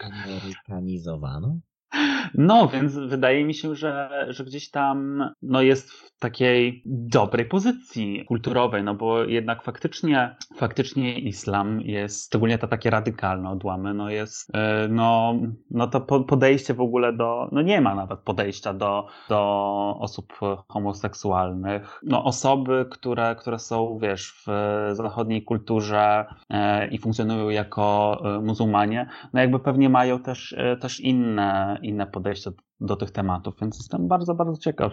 [0.00, 1.56] Amerykanizowano?
[2.38, 8.24] No, więc wydaje mi się, że, że gdzieś tam no, jest w takiej dobrej pozycji
[8.28, 14.50] kulturowej, no bo jednak faktycznie, faktycznie islam jest, szczególnie te takie radykalne odłamy, no jest,
[14.54, 15.34] e, no,
[15.70, 19.40] no to po- podejście w ogóle do, no nie ma nawet podejścia do, do
[20.00, 20.32] osób
[20.68, 22.00] homoseksualnych.
[22.02, 24.50] No osoby, które, które są, wiesz, w
[24.92, 31.78] zachodniej kulturze e, i funkcjonują jako e, muzułmanie, no jakby pewnie mają też, też inne,
[31.82, 34.92] inne podejście do, do tych tematów, więc jestem bardzo, bardzo ciekaw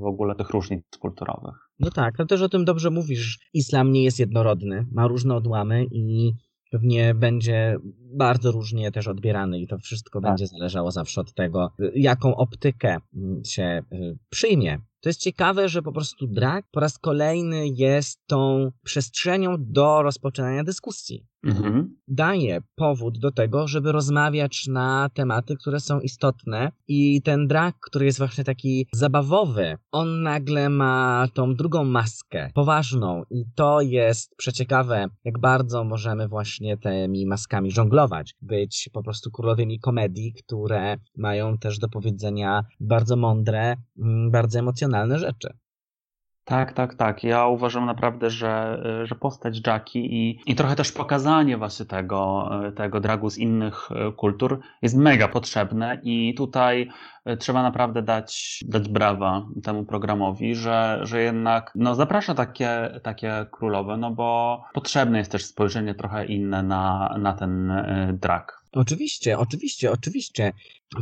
[0.00, 1.54] w, ogóle tych różnic kulturowych.
[1.80, 3.38] No tak, ale też o tym dobrze mówisz.
[3.54, 6.32] Islam nie jest jednorodny, ma różne odłamy i
[6.70, 7.76] pewnie będzie
[8.16, 10.30] bardzo różnie też odbierany i to wszystko Tak.
[10.30, 14.78] będzie zależało zawsze od tego, y, jaką optykę mm, się y, przyjmie.
[15.04, 20.64] To jest ciekawe, że po prostu drag po raz kolejny jest tą przestrzenią do rozpoczynania
[20.64, 21.26] dyskusji.
[21.44, 21.96] Mhm.
[22.08, 28.06] daje powód do tego, żeby rozmawiać na tematy, które są istotne i ten drag, który
[28.06, 35.06] jest właśnie taki zabawowy, on nagle ma tą drugą maskę, poważną i to jest przeciekawe,
[35.24, 41.78] jak bardzo możemy właśnie tymi maskami żonglować, być po prostu królowymi komedii, które mają też
[41.78, 45.48] do powiedzenia bardzo mądre, mm, bardzo emocjonalne rzeczy.
[46.44, 47.24] Tak, tak, tak.
[47.24, 52.50] Ja uważam naprawdę, że, y, że postać Jackie i, i trochę też pokazanie właśnie tego,
[52.68, 56.90] y, tego dragu z innych y, kultur jest mega potrzebne i tutaj
[57.38, 63.96] trzeba naprawdę dać, dać brawa temu programowi, że, że jednak no, zaprasza takie, takie królowe,
[63.96, 67.72] no bo potrzebne jest też spojrzenie trochę inne na, na ten
[68.12, 68.63] drag.
[68.74, 70.52] Oczywiście, oczywiście, oczywiście.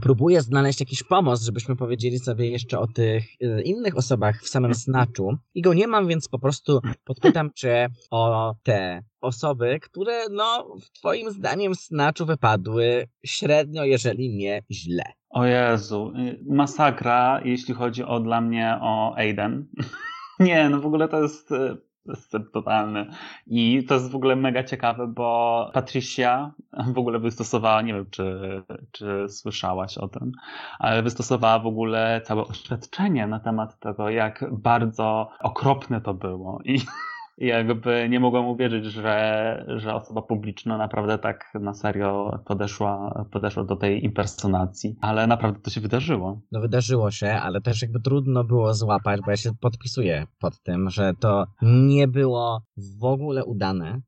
[0.03, 4.75] Próbuję znaleźć jakiś pomost, żebyśmy powiedzieli sobie jeszcze o tych y, innych osobach w samym
[4.75, 5.37] snaczu.
[5.55, 11.31] I go nie mam, więc po prostu podpytam cię o te osoby, które no twoim
[11.31, 15.05] zdaniem w snaczu wypadły średnio, jeżeli nie źle.
[15.31, 19.67] O Jezu, y, masakra, jeśli chodzi o dla mnie o Aiden.
[20.41, 21.51] Nie, no w ogóle to jest
[22.15, 23.07] wstyd totalny.
[23.47, 26.53] I to jest w ogóle mega ciekawe, bo Patricia
[26.95, 28.63] w ogóle wystosowała, nie wiem czy,
[28.93, 30.33] czy słyszałaś o tym,
[30.79, 36.61] ale wystosowała w ogóle całe oświadczenie na temat tego, jak bardzo okropne to było.
[36.65, 36.81] I
[37.39, 43.65] i jakby nie mogłem uwierzyć, że, że osoba publiczna naprawdę tak na serio podeszła, podeszła
[43.65, 46.41] do tej impersonacji, ale naprawdę to się wydarzyło.
[46.53, 50.91] No wydarzyło się, ale też jakby trudno było złapać, bo ja się podpisuję pod tym,
[50.91, 52.63] że to nie było
[53.01, 54.01] w ogóle udane.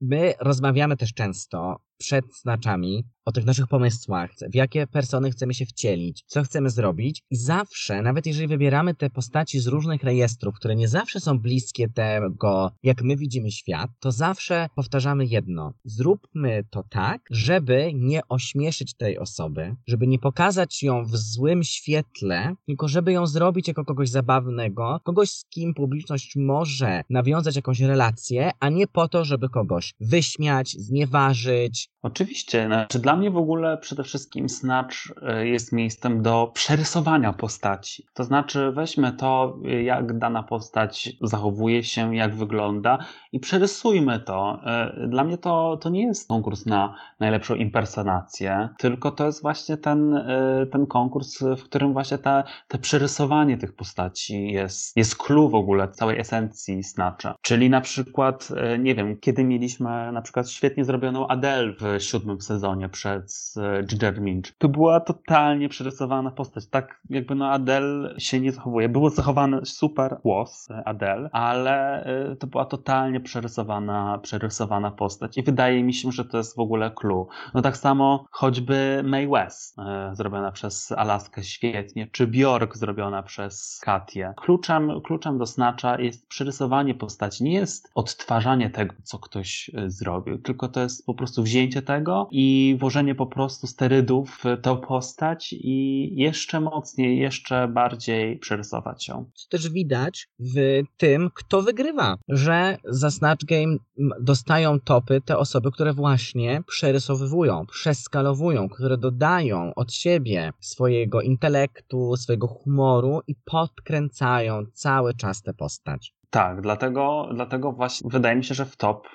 [0.00, 5.66] My rozmawiamy też często przed znaczami o tych naszych pomysłach, w jakie persony chcemy się
[5.66, 10.76] wcielić, co chcemy zrobić i zawsze, nawet jeżeli wybieramy te postaci z różnych rejestrów, które
[10.76, 15.74] nie zawsze są bliskie tego, jak my widzimy świat, to zawsze powtarzamy jedno.
[15.84, 22.54] Zróbmy to tak, żeby nie ośmieszyć tej osoby, żeby nie pokazać ją w złym świetle,
[22.66, 28.50] tylko żeby ją zrobić jako kogoś zabawnego, kogoś z kim publiczność może nawiązać jakąś relację,
[28.60, 34.04] a nie po to, żeby kogoś wyśmiać, znieważyć, Oczywiście, znaczy dla mnie w ogóle przede
[34.04, 34.96] wszystkim Snatch
[35.40, 38.06] y, jest miejscem do przerysowania postaci.
[38.14, 42.98] To znaczy weźmy to, y, jak dana postać zachowuje się, jak wygląda
[43.32, 44.60] i przerysujmy to.
[45.04, 49.76] Y, Dla mnie to, to nie jest konkurs na najlepszą impersonację, tylko to jest właśnie
[49.76, 50.24] ten,
[50.72, 55.88] ten konkurs, w którym właśnie te, te przerysowanie tych postaci jest, jest clue w ogóle
[55.88, 57.34] całej esencji Snatcha.
[57.42, 62.88] Czyli na przykład, nie wiem, kiedy mieliśmy na przykład świetnie zrobioną Adele w siódmym sezonie
[62.88, 64.52] przed e, Ginger Minch.
[64.58, 66.66] To była totalnie przerysowana postać.
[66.66, 68.88] Tak jakby no Adele się nie zachowuje.
[68.88, 75.38] Było zachowany super głos e, Adele, ale e, to była totalnie przerysowana, przerysowana postać.
[75.38, 77.26] I wydaje mi się, że to jest w ogóle clue.
[77.54, 79.76] No tak samo choćby Mae West
[80.12, 84.34] zrobiona przez Alaskę świetnie, czy Bjork zrobiona przez Katię.
[84.36, 87.44] Kluczem, kluczem do Snatcha jest przerysowanie postaci.
[87.44, 92.76] Nie jest odtwarzanie tego, co ktoś zrobił, tylko to jest po prostu wzięcie tego i
[92.80, 99.30] włożenie po prostu sterydów w tę postać i jeszcze mocniej, jeszcze bardziej przerysować ją.
[99.34, 103.76] Co też widać w tym, kto wygrywa, że za Snatch Game
[104.20, 112.46] dostają topy te osoby, które właśnie przerysowywują, przeskalowują, które dodają od siebie swojego intelektu, swojego
[112.46, 116.14] humoru i podkręcają cały czas tę postać.
[116.34, 119.08] Tak, dlatego, dlatego właśnie wydaje mi się, że w top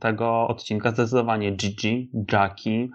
[0.00, 2.88] tego odcinka zdecydowanie Gigi, Jackie,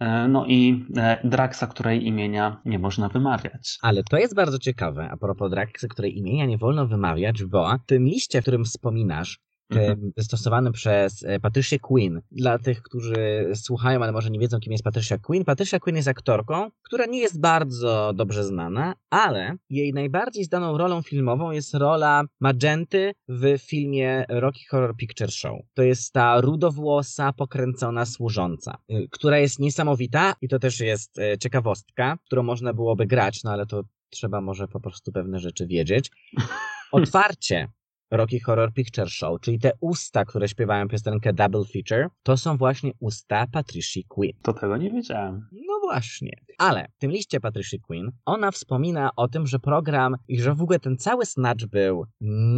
[0.00, 3.78] e, no i e, Draxa, której imienia nie można wymawiać.
[3.82, 7.86] Ale to jest bardzo ciekawe, a propos Draxy, której imienia nie wolno wymawiać, bo w
[7.86, 9.38] tym liście, w którym wspominasz,
[9.70, 10.12] Mhm.
[10.16, 12.20] wystosowanym przez e, Patricia Quinn.
[12.30, 15.44] Dla tych, którzy słuchają, ale może nie wiedzą, kim jest Patricia Quinn.
[15.44, 21.02] Patricia Quinn jest aktorką, która nie jest bardzo dobrze znana, ale jej najbardziej znaną rolą
[21.02, 25.60] filmową jest rola Magenty w filmie Rocky Horror Picture Show.
[25.74, 31.38] To jest ta rudowłosa, pokręcona służąca, y, która jest niesamowita i to też jest e,
[31.38, 36.10] ciekawostka, którą można byłoby grać, no ale to trzeba może po prostu pewne rzeczy wiedzieć.
[36.92, 37.68] Otwarcie
[38.10, 42.92] Rocky Horror Picture Show, czyli te usta, które śpiewają piosenkę Double Feature, to są właśnie
[43.00, 44.32] usta Patricia Quinn.
[44.42, 45.48] To tego nie wiedziałem.
[45.52, 46.32] No właśnie.
[46.58, 50.62] Ale w tym liście Patricia Quinn ona wspomina o tym, że program i że w
[50.62, 52.04] ogóle ten cały snatch był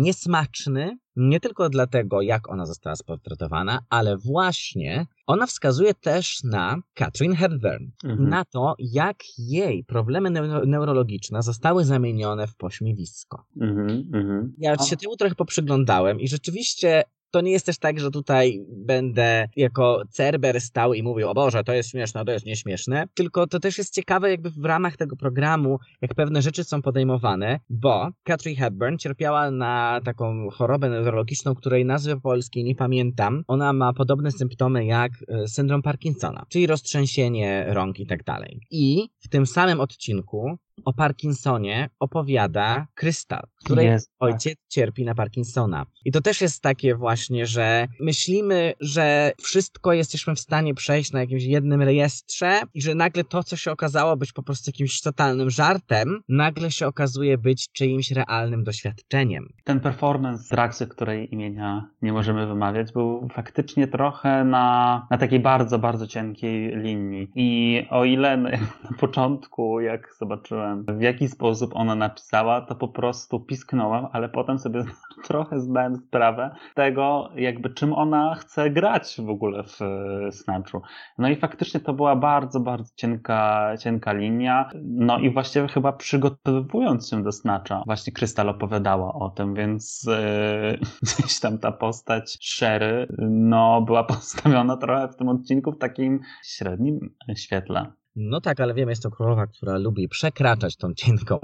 [0.03, 7.35] niesmaczny, nie tylko dlatego, jak ona została sportretowana, ale właśnie ona wskazuje też na Katrin
[7.35, 8.29] Hepburn, Mhm.
[8.29, 13.45] na to, jak jej problemy neuro- neurologiczne zostały zamienione w pośmiewisko.
[13.61, 14.55] Mhm, mhm.
[14.59, 19.49] Ja się temu trochę poprzyglądałem i rzeczywiście to nie jest też tak, że tutaj będę
[19.57, 23.61] jako Cerber stał i mówił, o Boże, to jest śmieszne, to jest nieśmieszne, tylko to
[23.61, 28.57] też jest ciekawe jakby w ramach tego programu, jak pewne rzeczy są podejmowane, bo Katrin
[28.57, 33.45] Hepburn cierpiała na taką chorobę neurologiczną, której nazwy polskiej nie pamiętam.
[33.47, 38.61] Ona ma podobne symptomy jak e, syndrom Parkinsona, czyli roztrzęsienie rąk i tak dalej.
[38.71, 44.29] I w tym samym odcinku o Parkinsonie opowiada Krystal, której Jest, tak.
[44.29, 45.87] ojciec cierpi na Parkinsona.
[46.05, 51.21] I to też jest takie właśnie, że myślimy, że wszystko jesteśmy w stanie przejść na
[51.21, 55.51] jakimś jednym rejestrze i że nagle to, co się okazało być po prostu jakimś totalnym
[55.51, 59.49] żartem, nagle się okazuje być czyimś realnym doświadczeniem.
[59.65, 65.79] Ten performance Draxy, której imienia nie możemy wymawiać, był faktycznie trochę na, na takiej bardzo,
[65.79, 67.31] bardzo cienkiej linii.
[67.35, 72.89] I o ile na, na początku, jak zobaczyłem, w jaki sposób ona napisała, to po
[72.89, 74.85] prostu pisknąłem, ale potem sobie
[75.29, 80.83] trochę zdałem sprawę tego, jakby czym ona chce grać w ogóle w e, Snatchu.
[81.19, 84.71] No i faktycznie to była bardzo, bardzo cienka, cienka linia.
[84.85, 90.79] No i właściwie chyba przygotowując się do Snatcha, właśnie Krystal opowiadała o tym, więc yy,
[91.03, 97.15] gdzieś tam ta postać Sherry, no była postawiona trochę w tym odcinku w takim średnim
[97.37, 97.98] świetle.
[98.21, 101.39] No tak, ale wiem, jest to królowa, która lubi przekraczać tą cienką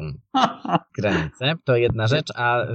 [0.99, 1.55] granicę.
[1.65, 2.67] To jedna rzecz, a y,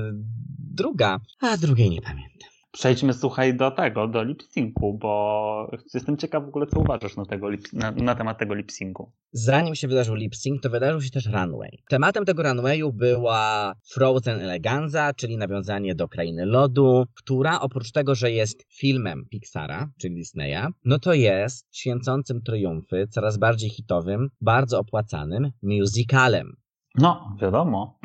[0.74, 2.49] druga, a drugiej nie pamiętam.
[2.72, 7.50] Przejdźmy, słuchaj, do tego, do lip-syncu, bo jestem ciekaw w ogóle, co uważasz na, tego
[7.50, 9.12] lip, na, na temat tego lip-syncu.
[9.32, 11.84] Zanim się wydarzył lip sync, to wydarzył się też runway.
[11.90, 18.32] Tematem tego runwayu była Frozen Eleganza, czyli nawiązanie do Krainy Lodu, która oprócz tego, że
[18.32, 25.52] jest filmem Pixara, czyli Disneya, no to jest święcącym triumfy, coraz bardziej hitowym, bardzo opłacanym
[25.62, 26.56] musicalem.
[26.96, 28.00] No, wiadomo.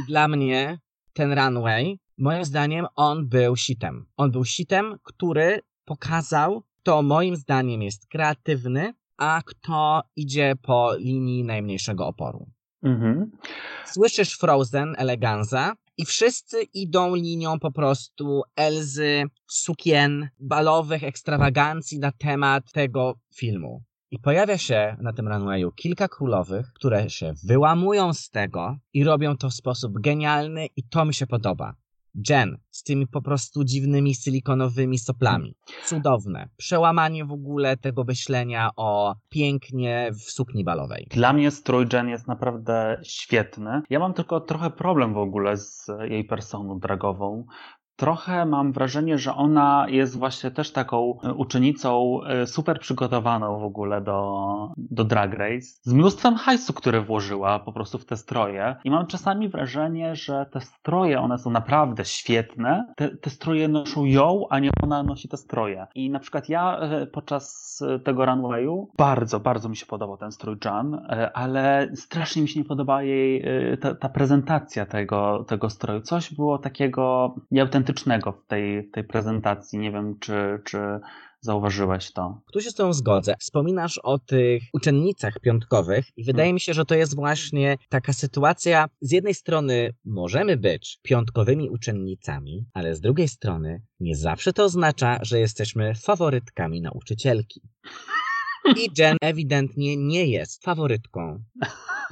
[0.00, 0.78] I dla mnie
[1.12, 4.06] ten runway, moim zdaniem, on był sitem.
[4.16, 11.44] On był sitem, który pokazał, kto moim zdaniem jest kreatywny, a kto idzie po linii
[11.44, 12.46] najmniejszego oporu.
[12.82, 13.30] Mhm.
[13.84, 22.72] Słyszysz Frozen, Eleganza i wszyscy idą linią po prostu Elzy, sukien, balowych ekstrawagancji na temat
[22.72, 23.82] tego filmu.
[24.10, 29.36] I pojawia się na tym runwayu kilka królowych, które się wyłamują z tego i robią
[29.36, 31.74] to w sposób genialny i to mi się podoba.
[32.30, 35.54] Jen z tymi po prostu dziwnymi silikonowymi soplami.
[35.84, 36.48] Cudowne.
[36.56, 41.06] Przełamanie w ogóle tego myślenia o pięknie w sukni balowej.
[41.10, 43.82] Dla mnie strój Jen jest naprawdę świetny.
[43.90, 47.46] Ja mam tylko trochę problem w ogóle z jej personą dragową.
[47.96, 53.64] Trochę mam wrażenie, że ona jest właśnie też taką e, uczennicą e, super przygotowaną w
[53.64, 58.76] ogóle do, do Drag Race, z mnóstwem hajsu, które włożyła po prostu w te stroje.
[58.84, 62.92] I mam czasami wrażenie, że te stroje, one są naprawdę świetne.
[62.96, 65.86] Te, te stroje noszą ją, a nie ona nosi te stroje.
[65.94, 67.66] I na przykład ja e, podczas
[68.04, 72.66] tego runwayu bardzo, bardzo mi się podobał ten strój Jan, ale strasznie mi się nie
[72.66, 73.44] podobała jej
[73.80, 76.00] ta, ta prezentacja tego, tego stroju.
[76.00, 77.85] Coś było takiego nieautentycznego w
[78.48, 79.78] tej, w tej prezentacji.
[79.78, 80.78] Nie wiem, czy, czy
[81.40, 82.40] zauważyłeś to.
[82.52, 83.34] Tu się z tą zgodzę.
[83.40, 88.86] Wspominasz o tych uczennicach piątkowych i wydaje mi się, że to jest właśnie taka sytuacja.
[89.00, 95.18] Z jednej strony możemy być piątkowymi uczennicami, ale z drugiej strony nie zawsze to oznacza,
[95.22, 97.60] że jesteśmy faworytkami nauczycielki.
[98.76, 101.42] I Jen ewidentnie nie jest faworytką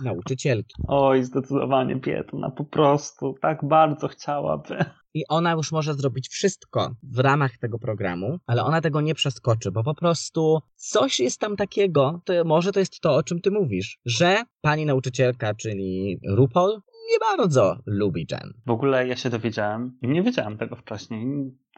[0.02, 0.74] nauczycielki.
[0.88, 4.84] Oj, zdecydowanie biedna, po prostu tak bardzo chciałaby.
[5.14, 9.70] I ona już może zrobić wszystko w ramach tego programu, ale ona tego nie przeskoczy,
[9.70, 13.50] bo po prostu coś jest tam takiego, to może to jest to, o czym ty
[13.50, 16.80] mówisz, że pani nauczycielka, czyli RuPaul,
[17.12, 18.54] nie bardzo lubi Jen.
[18.66, 21.26] W ogóle ja się dowiedziałem, nie wiedziałem tego wcześniej,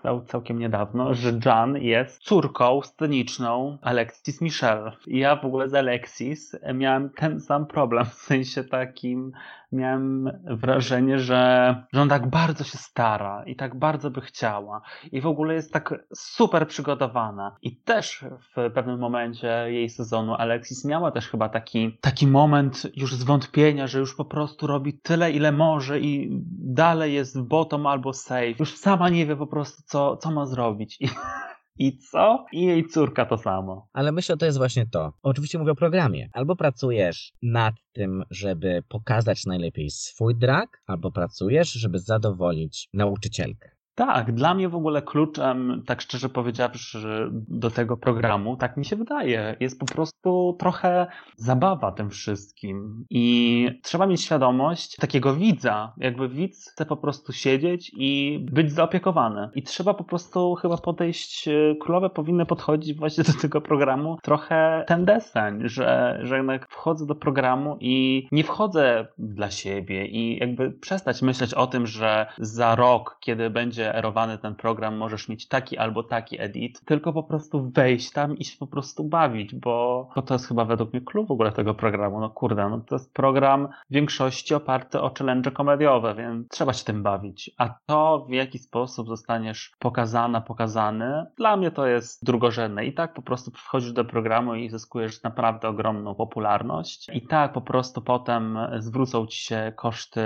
[0.06, 4.92] cał, całkiem niedawno, że Jan jest córką sceniczną Alexis Michelle.
[5.06, 9.32] I ja w ogóle z Alexis miałem ten sam problem, w sensie takim
[9.72, 14.82] miałem wrażenie, że, że on tak bardzo się stara i tak bardzo by chciała
[15.12, 17.56] i w ogóle jest tak super przygotowana.
[17.62, 18.24] I też
[18.56, 23.98] w pewnym momencie jej sezonu Alexis miała też chyba taki, taki moment już zwątpienia, że
[23.98, 26.28] już po prostu robi tyle, ile może i
[26.58, 28.54] dalej jest bottom albo safe.
[28.58, 30.96] Już sama nie wie po prostu, co, co ma zrobić.
[31.00, 31.08] I,
[31.86, 32.46] I co?
[32.52, 33.88] I jej córka to samo.
[33.92, 35.12] Ale myślę, że to jest właśnie to.
[35.22, 36.28] Oczywiście mówię o programie.
[36.32, 43.75] Albo pracujesz nad tym, żeby pokazać najlepiej swój drag, albo pracujesz, żeby zadowolić nauczycielkę.
[43.96, 48.96] Tak, dla mnie w ogóle kluczem, tak szczerze powiedziawszy, do tego programu, tak mi się
[48.96, 53.04] wydaje, jest po prostu trochę zabawa tym wszystkim.
[53.10, 55.92] I trzeba mieć świadomość takiego widza.
[55.96, 59.48] Jakby widz chce po prostu siedzieć i być zaopiekowany.
[59.54, 61.48] I trzeba po prostu chyba podejść,
[61.80, 67.14] królowe powinny podchodzić właśnie do tego programu trochę ten deseń, że, że jednak wchodzę do
[67.14, 73.16] programu i nie wchodzę dla siebie i jakby przestać myśleć o tym, że za rok,
[73.20, 78.12] kiedy będzie erowany ten program, możesz mieć taki albo taki edit, tylko po prostu wejść
[78.12, 81.30] tam i się po prostu bawić, bo, bo to jest chyba według mnie klucz w
[81.30, 82.20] ogóle tego programu.
[82.20, 86.84] No kurde, no to jest program w większości oparty o challenge komediowe, więc trzeba się
[86.84, 87.50] tym bawić.
[87.58, 92.86] A to, w jaki sposób zostaniesz pokazana, pokazany, dla mnie to jest drugorzędne.
[92.86, 97.08] I tak po prostu wchodzisz do programu i zyskujesz naprawdę ogromną popularność.
[97.12, 100.20] I tak po prostu potem zwrócą ci się koszty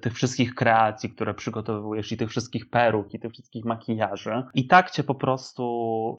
[0.00, 4.42] tych wszystkich kreacji, które przygotowujesz i tych wszystkich peruk, i tych wszystkich makijaży.
[4.54, 5.64] I tak cię po prostu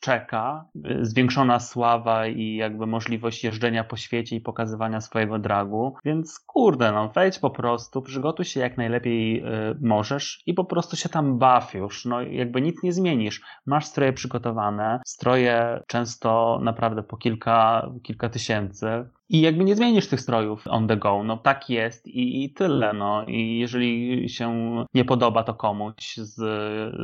[0.02, 5.96] czeka y, zwiększona sława i jakby możliwość jeżdżenia po świecie i pokazywania swojego dragu.
[6.06, 10.96] Więc kurde, no wejdź po prostu, przygotuj się jak najlepiej y, możesz i po prostu
[10.96, 12.06] się tam baw już.
[12.06, 13.42] No jakby nic nie zmienisz.
[13.66, 19.06] Masz stroje przygotowane, stroje często naprawdę po kilka, kilka tysięcy.
[19.30, 22.94] I jakby nie zmienisz tych strojów on the go, no tak jest i, i tyle,
[22.94, 23.26] no.
[23.26, 26.36] I jeżeli się nie podoba to komuś z,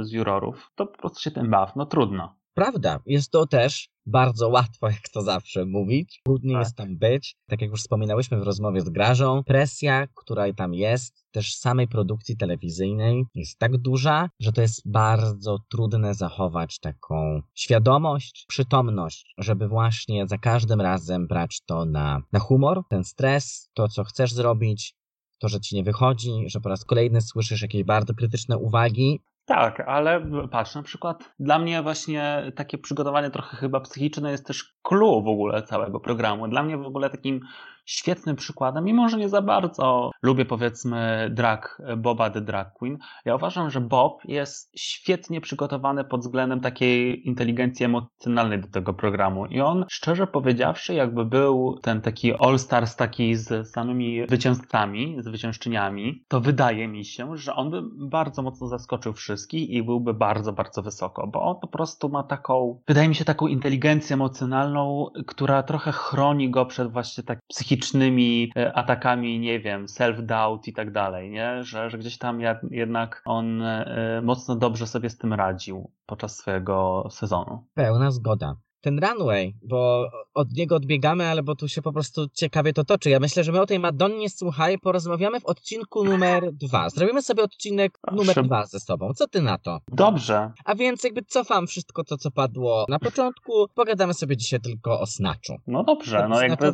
[0.07, 2.35] z jurorów, to po prostu się tym baw, no trudno.
[2.53, 6.21] Prawda, jest to też bardzo łatwo, jak to zawsze mówić.
[6.25, 6.63] Trudniej Tak.
[6.63, 7.35] jest tam być.
[7.49, 12.37] Tak jak już wspominałyśmy w rozmowie z Grażą, presja, która tam jest, też samej produkcji
[12.37, 20.27] telewizyjnej jest tak duża, że to jest bardzo trudne zachować taką świadomość, przytomność, żeby właśnie
[20.27, 24.95] za każdym razem brać to na, na humor, ten stres, to co chcesz zrobić,
[25.39, 29.19] to, że ci nie wychodzi, że po raz kolejny słyszysz jakieś bardzo krytyczne uwagi,
[29.55, 30.21] Tak, ale
[30.51, 35.27] patrz, na przykład dla mnie właśnie takie przygotowanie trochę chyba psychiczne jest też clue w
[35.27, 36.47] ogóle całego programu.
[36.47, 37.39] Dla mnie w ogóle takim
[37.85, 43.35] świetnym przykładem, mimo że nie za bardzo lubię powiedzmy drag, Boba the Drag Queen, ja
[43.35, 49.61] uważam, że Bob jest świetnie przygotowany pod względem takiej inteligencji emocjonalnej do tego programu i
[49.61, 56.87] on, szczerze powiedziawszy, jakby był ten taki all-stars taki z samymi zwycięzcami, zwyciężczyniami, to wydaje
[56.87, 61.41] mi się, że on by bardzo mocno zaskoczył wszystkich i byłby bardzo, bardzo wysoko, bo
[61.41, 66.65] on po prostu ma taką, wydaje mi się, taką inteligencję emocjonalną, która trochę chroni go
[66.65, 67.39] przed właśnie tak
[67.71, 71.63] psychicznymi e, atakami, nie wiem, self-doubt i tak dalej, nie?
[71.63, 72.39] Że, że gdzieś tam
[72.71, 77.67] jednak on e, mocno dobrze sobie z tym radził podczas swojego sezonu.
[77.73, 78.55] Pełna zgoda.
[78.81, 83.09] Ten runway, bo od niego odbiegamy, ale bo tu się po prostu ciekawie to toczy.
[83.09, 86.89] Ja myślę, że my o tej Madonnie, słuchaj, porozmawiamy w odcinku numer dwa.
[86.89, 89.13] Zrobimy sobie odcinek numer dwa ze sobą.
[89.13, 89.79] Co ty na to?
[89.87, 93.67] Dobrze, A więc jakby cofam wszystko to, co padło na początku.
[93.75, 95.55] Pogadamy sobie dzisiaj tylko o snaczu.
[95.67, 96.71] no dobrze, no jakby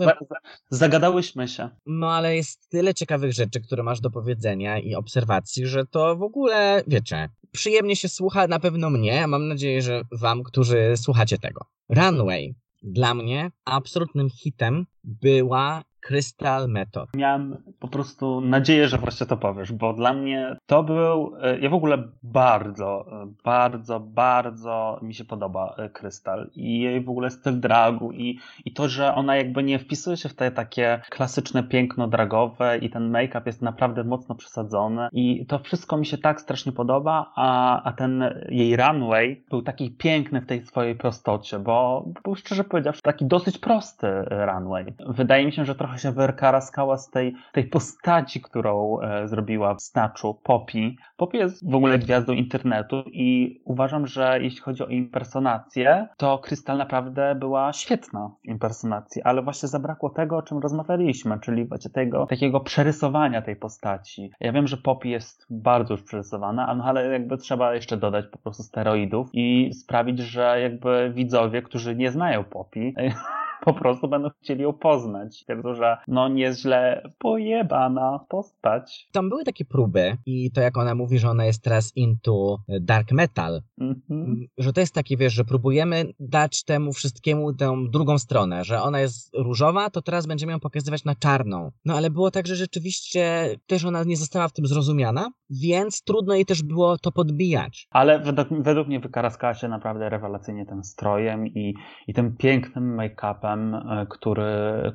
[0.70, 1.70] zagadałyśmy się.
[1.86, 6.24] No ale jest tyle ciekawych rzeczy, które masz do powiedzenia i obserwacji, że to w
[6.24, 11.38] ogóle, wiecie, przyjemnie się słucha na pewno mnie, a mam nadzieję, że wam, którzy słuchacie
[11.38, 11.66] tego.
[11.98, 12.56] Runway.
[12.84, 17.10] Dla mnie absolutnym hitem była Crystal Method.
[17.16, 21.70] Miałem po prostu nadzieję, że właśnie to powiesz, bo dla mnie to był, e, ja
[21.70, 27.30] w ogóle bardzo, e, bardzo, bardzo mi się podoba e, Krystal i jej w ogóle
[27.30, 31.64] styl dragu i, i to, że ona jakby nie wpisuje się w te takie klasyczne
[31.64, 36.42] piękno dragowe i ten make-up jest naprawdę mocno przesadzony i to wszystko mi się tak
[36.42, 42.06] strasznie podoba, a, a ten jej runway był taki piękny w tej swojej prostocie, bo
[42.24, 44.86] był szczerze powiedziawszy taki dosyć prosty runway.
[45.08, 49.82] Wydaje mi się, że trochę się wykaraskała z tej, tej postaci, którą e, zrobiła w
[49.82, 50.96] Snatchu Poppy.
[51.18, 56.78] Poppy jest w ogóle gwiazdą internetu i uważam, że jeśli chodzi o impersonację, to Krystal
[56.78, 62.26] naprawdę była świetna w impersonacji, ale właśnie zabrakło tego, o czym rozmawialiśmy, czyli właśnie tego
[62.26, 64.32] takiego przerysowania tej postaci.
[64.40, 68.38] Ja wiem, że Poppy jest bardzo już przerysowana, no ale jakby trzeba jeszcze dodać po
[68.38, 72.94] prostu steroidów i sprawić, że jakby widzowie, którzy nie znają Poppy,
[73.66, 75.44] po prostu będą chcieli ją poznać.
[75.44, 79.08] Twierdzą, że no nieźle pojebana postać.
[79.12, 83.12] Tam były takie próby i to jak ona mówi, że ona jest teraz into dark
[83.12, 84.48] metal, Mhm.
[84.58, 89.00] że to jest takie, wiesz, że próbujemy dać temu wszystkiemu tę drugą stronę, że ona
[89.00, 91.72] jest różowa, to teraz będziemy ją pokazywać na czarną.
[91.86, 96.34] No ale było tak, że rzeczywiście też ona nie została w tym zrozumiana, więc trudno
[96.36, 97.88] jej też było to podbijać.
[97.92, 101.74] Ale według, według mnie wykaraskała się naprawdę rewelacyjnie tym strojem i,
[102.08, 104.46] i tym pięknym make-upem, e, który,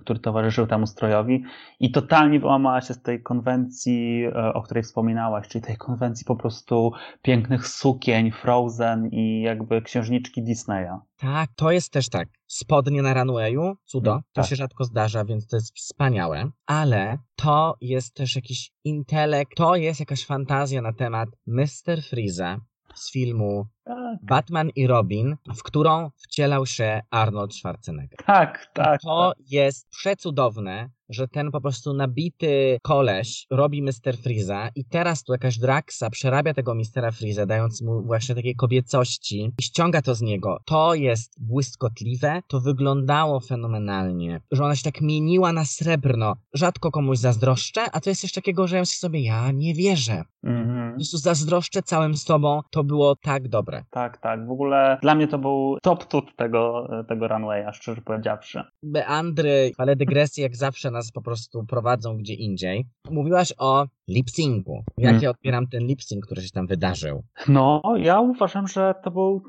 [0.01, 1.45] który towarzyszył temu strojowi
[1.81, 6.37] i totalnie wyłamała się z tej konwencji, e, o której wspominałaś, czyli tej konwencji po
[6.37, 6.93] prostu
[7.23, 10.99] pięknych sukień, Frozen i jakby księżniczki Disneya.
[11.17, 12.29] Tak, to jest też tak.
[12.47, 14.47] Spodnie na runwayu, cudo, Mm, to tak.
[14.51, 20.01] się rzadko zdarza, więc to jest wspaniałe, ale to jest też jakiś intelekt, to jest
[20.01, 22.03] jakaś fantazja na temat Mr.
[22.11, 22.57] Freeza
[22.95, 28.19] z filmu Tak, Batman i Robin, w którą wcielał się Arnold Schwarzenegger.
[28.27, 29.01] tak, tak.
[29.01, 34.17] To jest przecudowne, że ten po prostu nabity koleś robi Mr.
[34.23, 37.13] Freeza i teraz tu jakaś Draxa przerabia tego Mr.
[37.13, 40.59] Freeza, dając mu właśnie takiej kobiecości i ściąga to z niego.
[40.65, 46.35] To jest błyskotliwe, to wyglądało fenomenalnie, że ona się tak mieniła na srebrno.
[46.55, 50.25] Rzadko komuś zazdroszczę, a to jest coś takiego, że ja sobie, ja nie wierzę.
[50.45, 50.91] Mhm.
[50.91, 53.72] Po prostu zazdroszczę całym sobą, to było tak dobre.
[53.91, 54.47] Tak, tak.
[54.47, 58.63] W ogóle dla mnie to był top tut tego, tego runwaya, szczerze powiedziawszy.
[58.83, 62.85] Beandry, ale dygresje jak zawsze nas po prostu prowadzą gdzie indziej.
[63.11, 64.83] Mówiłaś o lip-syncu.
[64.99, 65.23] Jak Mm.
[65.23, 67.23] ja odbieram ten lip-sync, który się tam wydarzył?
[67.49, 69.43] No, ja uważam, że to był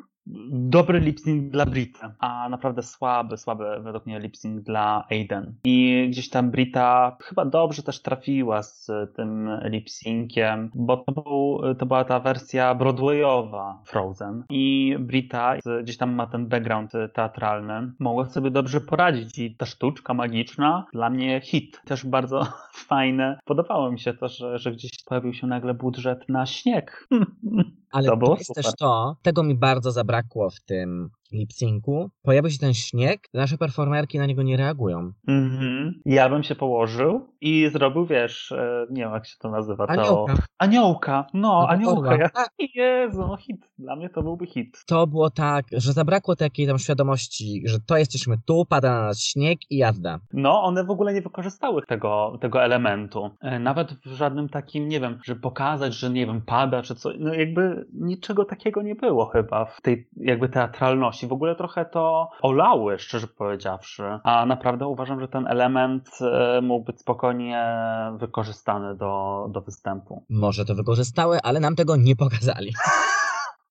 [0.52, 5.56] dobry lip-sync dla Brita, a naprawdę słaby, słaby według mnie lip-sync dla Aiden.
[5.64, 11.86] I gdzieś tam Brita chyba dobrze też trafiła z tym lip-synciem, bo to, był, to
[11.86, 18.52] była ta wersja broadwayowa Frozen i Brita gdzieś tam ma ten background teatralny, mogła sobie
[18.52, 21.82] dobrze poradzić i ta sztuczka magiczna dla mnie hit.
[21.86, 22.48] Też bardzo
[22.90, 23.40] fajne.
[23.46, 27.08] Podobało mi się to, że, że gdzieś pojawił się nagle budżet na śnieg.
[27.94, 28.64] Ale To to, jest super.
[28.64, 32.10] też to, tego mi bardzo zabrakło w tym lip-syncu.
[32.22, 35.12] Pojawił się ten śnieg, nasze performerki na niego nie reagują.
[35.28, 36.02] Mhm.
[36.06, 39.88] Ja bym się położył i zrobił, wiesz, e, nie wiem jak się to nazywa.
[39.88, 39.94] To...
[39.94, 40.36] Aniołka.
[40.58, 42.16] Aniołka, no, Albo aniołka.
[42.16, 42.30] Ja...
[42.30, 42.50] Tak.
[42.76, 43.70] Jezu, no hit.
[43.78, 44.84] Dla mnie to byłby hit.
[44.88, 49.20] To było tak, że zabrakło takiej tam świadomości, że to jesteśmy tu, pada na nas
[49.20, 50.20] śnieg i jazda.
[50.34, 53.30] No, one w ogóle nie wykorzystały tego, tego elementu.
[53.42, 57.10] E, Nawet w żadnym takim, nie wiem, że pokazać, że nie wiem, pada czy co.
[57.20, 61.23] No jakby niczego takiego nie było chyba w tej jakby teatralności.
[61.28, 64.04] W ogóle trochę to olały, szczerze powiedziawszy.
[64.24, 67.68] A naprawdę uważam, że ten element e, mógł być spokojnie
[68.18, 70.26] wykorzystany do, do występu.
[70.30, 72.74] Może to wykorzystały, ale nam tego nie pokazali.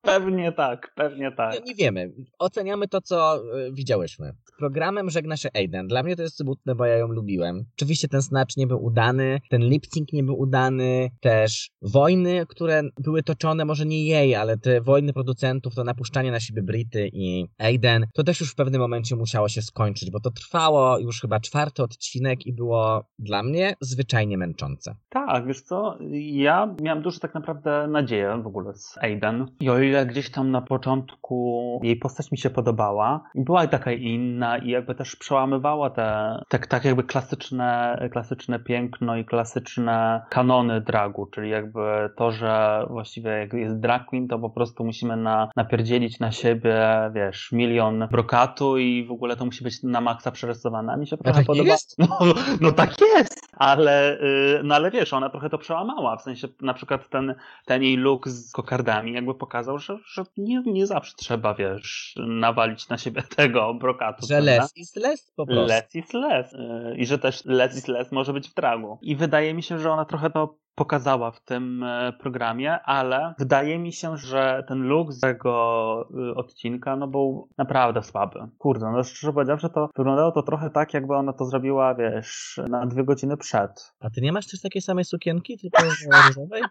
[0.02, 1.54] Pewnie tak, pewnie tak.
[1.54, 2.12] No nie wiemy.
[2.38, 4.32] Oceniamy to, co y, widziałyśmy.
[4.58, 5.88] Programem żegna się Aiden.
[5.88, 7.64] Dla mnie to jest smutne, bo ja ją lubiłem.
[7.76, 12.82] Oczywiście ten snatch nie był udany, ten lip sync nie był udany, też wojny, które
[12.98, 17.46] były toczone, może nie jej, ale te wojny producentów, to napuszczanie na siebie Brity i
[17.58, 21.40] Aiden, to też już w pewnym momencie musiało się skończyć, bo to trwało już chyba
[21.40, 24.94] czwarty odcinek i było dla mnie zwyczajnie męczące.
[25.08, 29.46] Tak, wiesz co, ja miałem dużo tak naprawdę nadzieję w ogóle z Aiden.
[29.60, 34.58] I o ile gdzieś tam na początku jej postać mi się podobała, była taka inna
[34.58, 41.26] i jakby też przełamywała te tak, tak jakby klasyczne, klasyczne piękno i klasyczne kanony dragu,
[41.26, 41.80] czyli jakby
[42.16, 46.76] to, że właściwie jak jest drag queen, to po prostu musimy na, napierdzielić na siebie,
[47.14, 50.92] wiesz, milion brokatu i w ogóle to musi być na maksa przerysowane.
[50.92, 51.68] A mi się trochę tak podoba.
[51.68, 51.96] jest?
[52.02, 52.18] No,
[52.60, 56.74] no tak jest, ale, y, no ale wiesz, ona trochę to przełamała, w sensie na
[56.74, 57.34] przykład ten,
[57.66, 62.88] ten jej look z kokardami jakby pokazał, że, że nie, nie zawsze trzeba, wiesz, nawalić
[62.88, 64.26] na siebie tego brokatu.
[64.26, 65.68] Że less is less po prostu.
[65.68, 66.52] Less is less.
[66.52, 68.98] Yy, I że też less is less może być w dragu.
[69.02, 73.78] I wydaje mi się, że ona trochę to pokazała w tym e, programie, ale wydaje
[73.78, 78.40] mi się, że ten look z tego y, odcinka no był naprawdę słaby.
[78.58, 82.86] Kurde, no szczerze powiedziawszy to wyglądało to trochę tak, jakby ona to zrobiła, wiesz, na
[82.86, 83.92] dwie godziny przed.
[84.00, 85.82] A ty nie masz też takiej samej sukienki, tylko
[86.28, 86.62] różowej?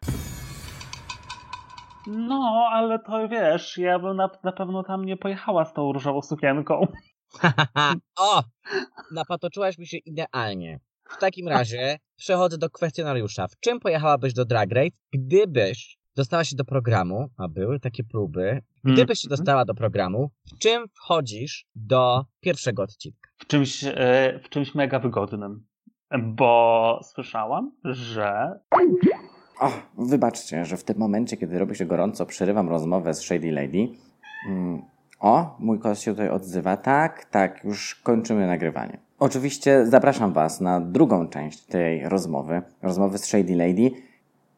[2.07, 6.21] No, ale to wiesz, ja bym na, na pewno tam nie pojechała z tą różową
[6.21, 6.87] sukienką.
[8.19, 8.43] o!
[9.11, 10.79] Napatoczyłaś mi się idealnie.
[11.09, 13.47] W takim razie przechodzę do kwestionariusza.
[13.47, 18.61] W czym pojechałabyś do Drag Race, gdybyś dostała się do programu, a były takie próby,
[18.83, 19.37] gdybyś się Mhm.
[19.37, 23.29] dostała do programu, w czym wchodzisz do pierwszego odcinka?
[23.37, 25.65] W czymś, e, w czymś mega wygodnym.
[26.23, 28.59] Bo słyszałam, że
[29.61, 33.87] O, wybaczcie, że w tym momencie, kiedy robi się gorąco, przerywam rozmowę z Shady Lady.
[34.49, 34.81] Mm,
[35.19, 36.77] o, mój kos się tutaj odzywa.
[36.77, 38.97] Tak, tak, już kończymy nagrywanie.
[39.19, 43.91] Oczywiście zapraszam Was na drugą część tej rozmowy, rozmowy z Shady Lady.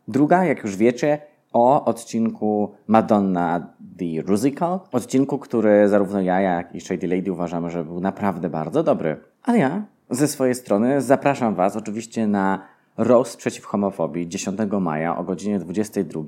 [0.07, 1.19] Druga, jak już wiecie,
[1.53, 4.79] o odcinku Madonna The Rusical.
[4.91, 9.17] Odcinku, który zarówno ja, jak i Shady Lady uważamy, że był naprawdę bardzo dobry.
[9.43, 15.23] Ale ja ze swojej strony zapraszam Was oczywiście na Roast przeciw homofobii 10 maja o
[15.23, 16.21] godzinie 22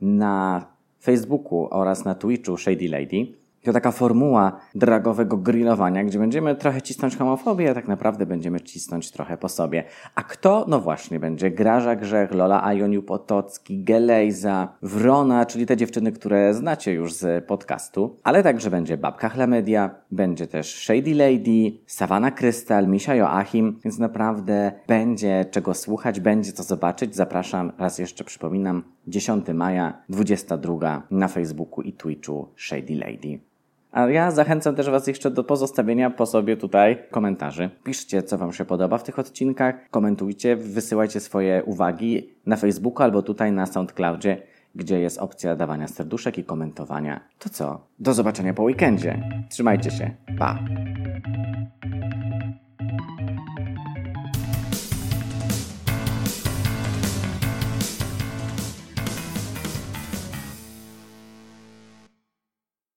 [0.00, 0.66] na
[1.00, 3.41] Facebooku oraz na Twitchu Shady Lady.
[3.62, 9.10] To taka formuła dragowego grillowania, gdzie będziemy trochę cisnąć homofobię, a tak naprawdę będziemy cisnąć
[9.10, 9.84] trochę po sobie.
[10.14, 10.64] A kto?
[10.68, 16.92] No właśnie, będzie Graża Grzech, Lola Ajoniu Potocki, Gelejza, Wrona, czyli te dziewczyny, które znacie
[16.92, 23.14] już z podcastu, ale także będzie Babka Chlamedia, będzie też Shady Lady, Savannah Krystal, Misia
[23.14, 27.14] Joachim, więc naprawdę będzie czego słuchać, będzie co zobaczyć.
[27.16, 33.51] Zapraszam, raz jeszcze przypominam, 10 maja, 22 na Facebooku i Twitchu Shady Lady.
[33.92, 37.70] A ja zachęcam też Was jeszcze do pozostawienia po sobie tutaj komentarzy.
[37.84, 43.22] Piszcie, co Wam się podoba w tych odcinkach, komentujcie, wysyłajcie swoje uwagi na Facebooku albo
[43.22, 44.42] tutaj na SoundCloudzie,
[44.74, 47.20] gdzie jest opcja dawania serduszek i komentowania.
[47.38, 47.86] To co?
[47.98, 49.22] Do zobaczenia po weekendzie.
[49.48, 50.10] Trzymajcie się.
[50.38, 50.58] Pa!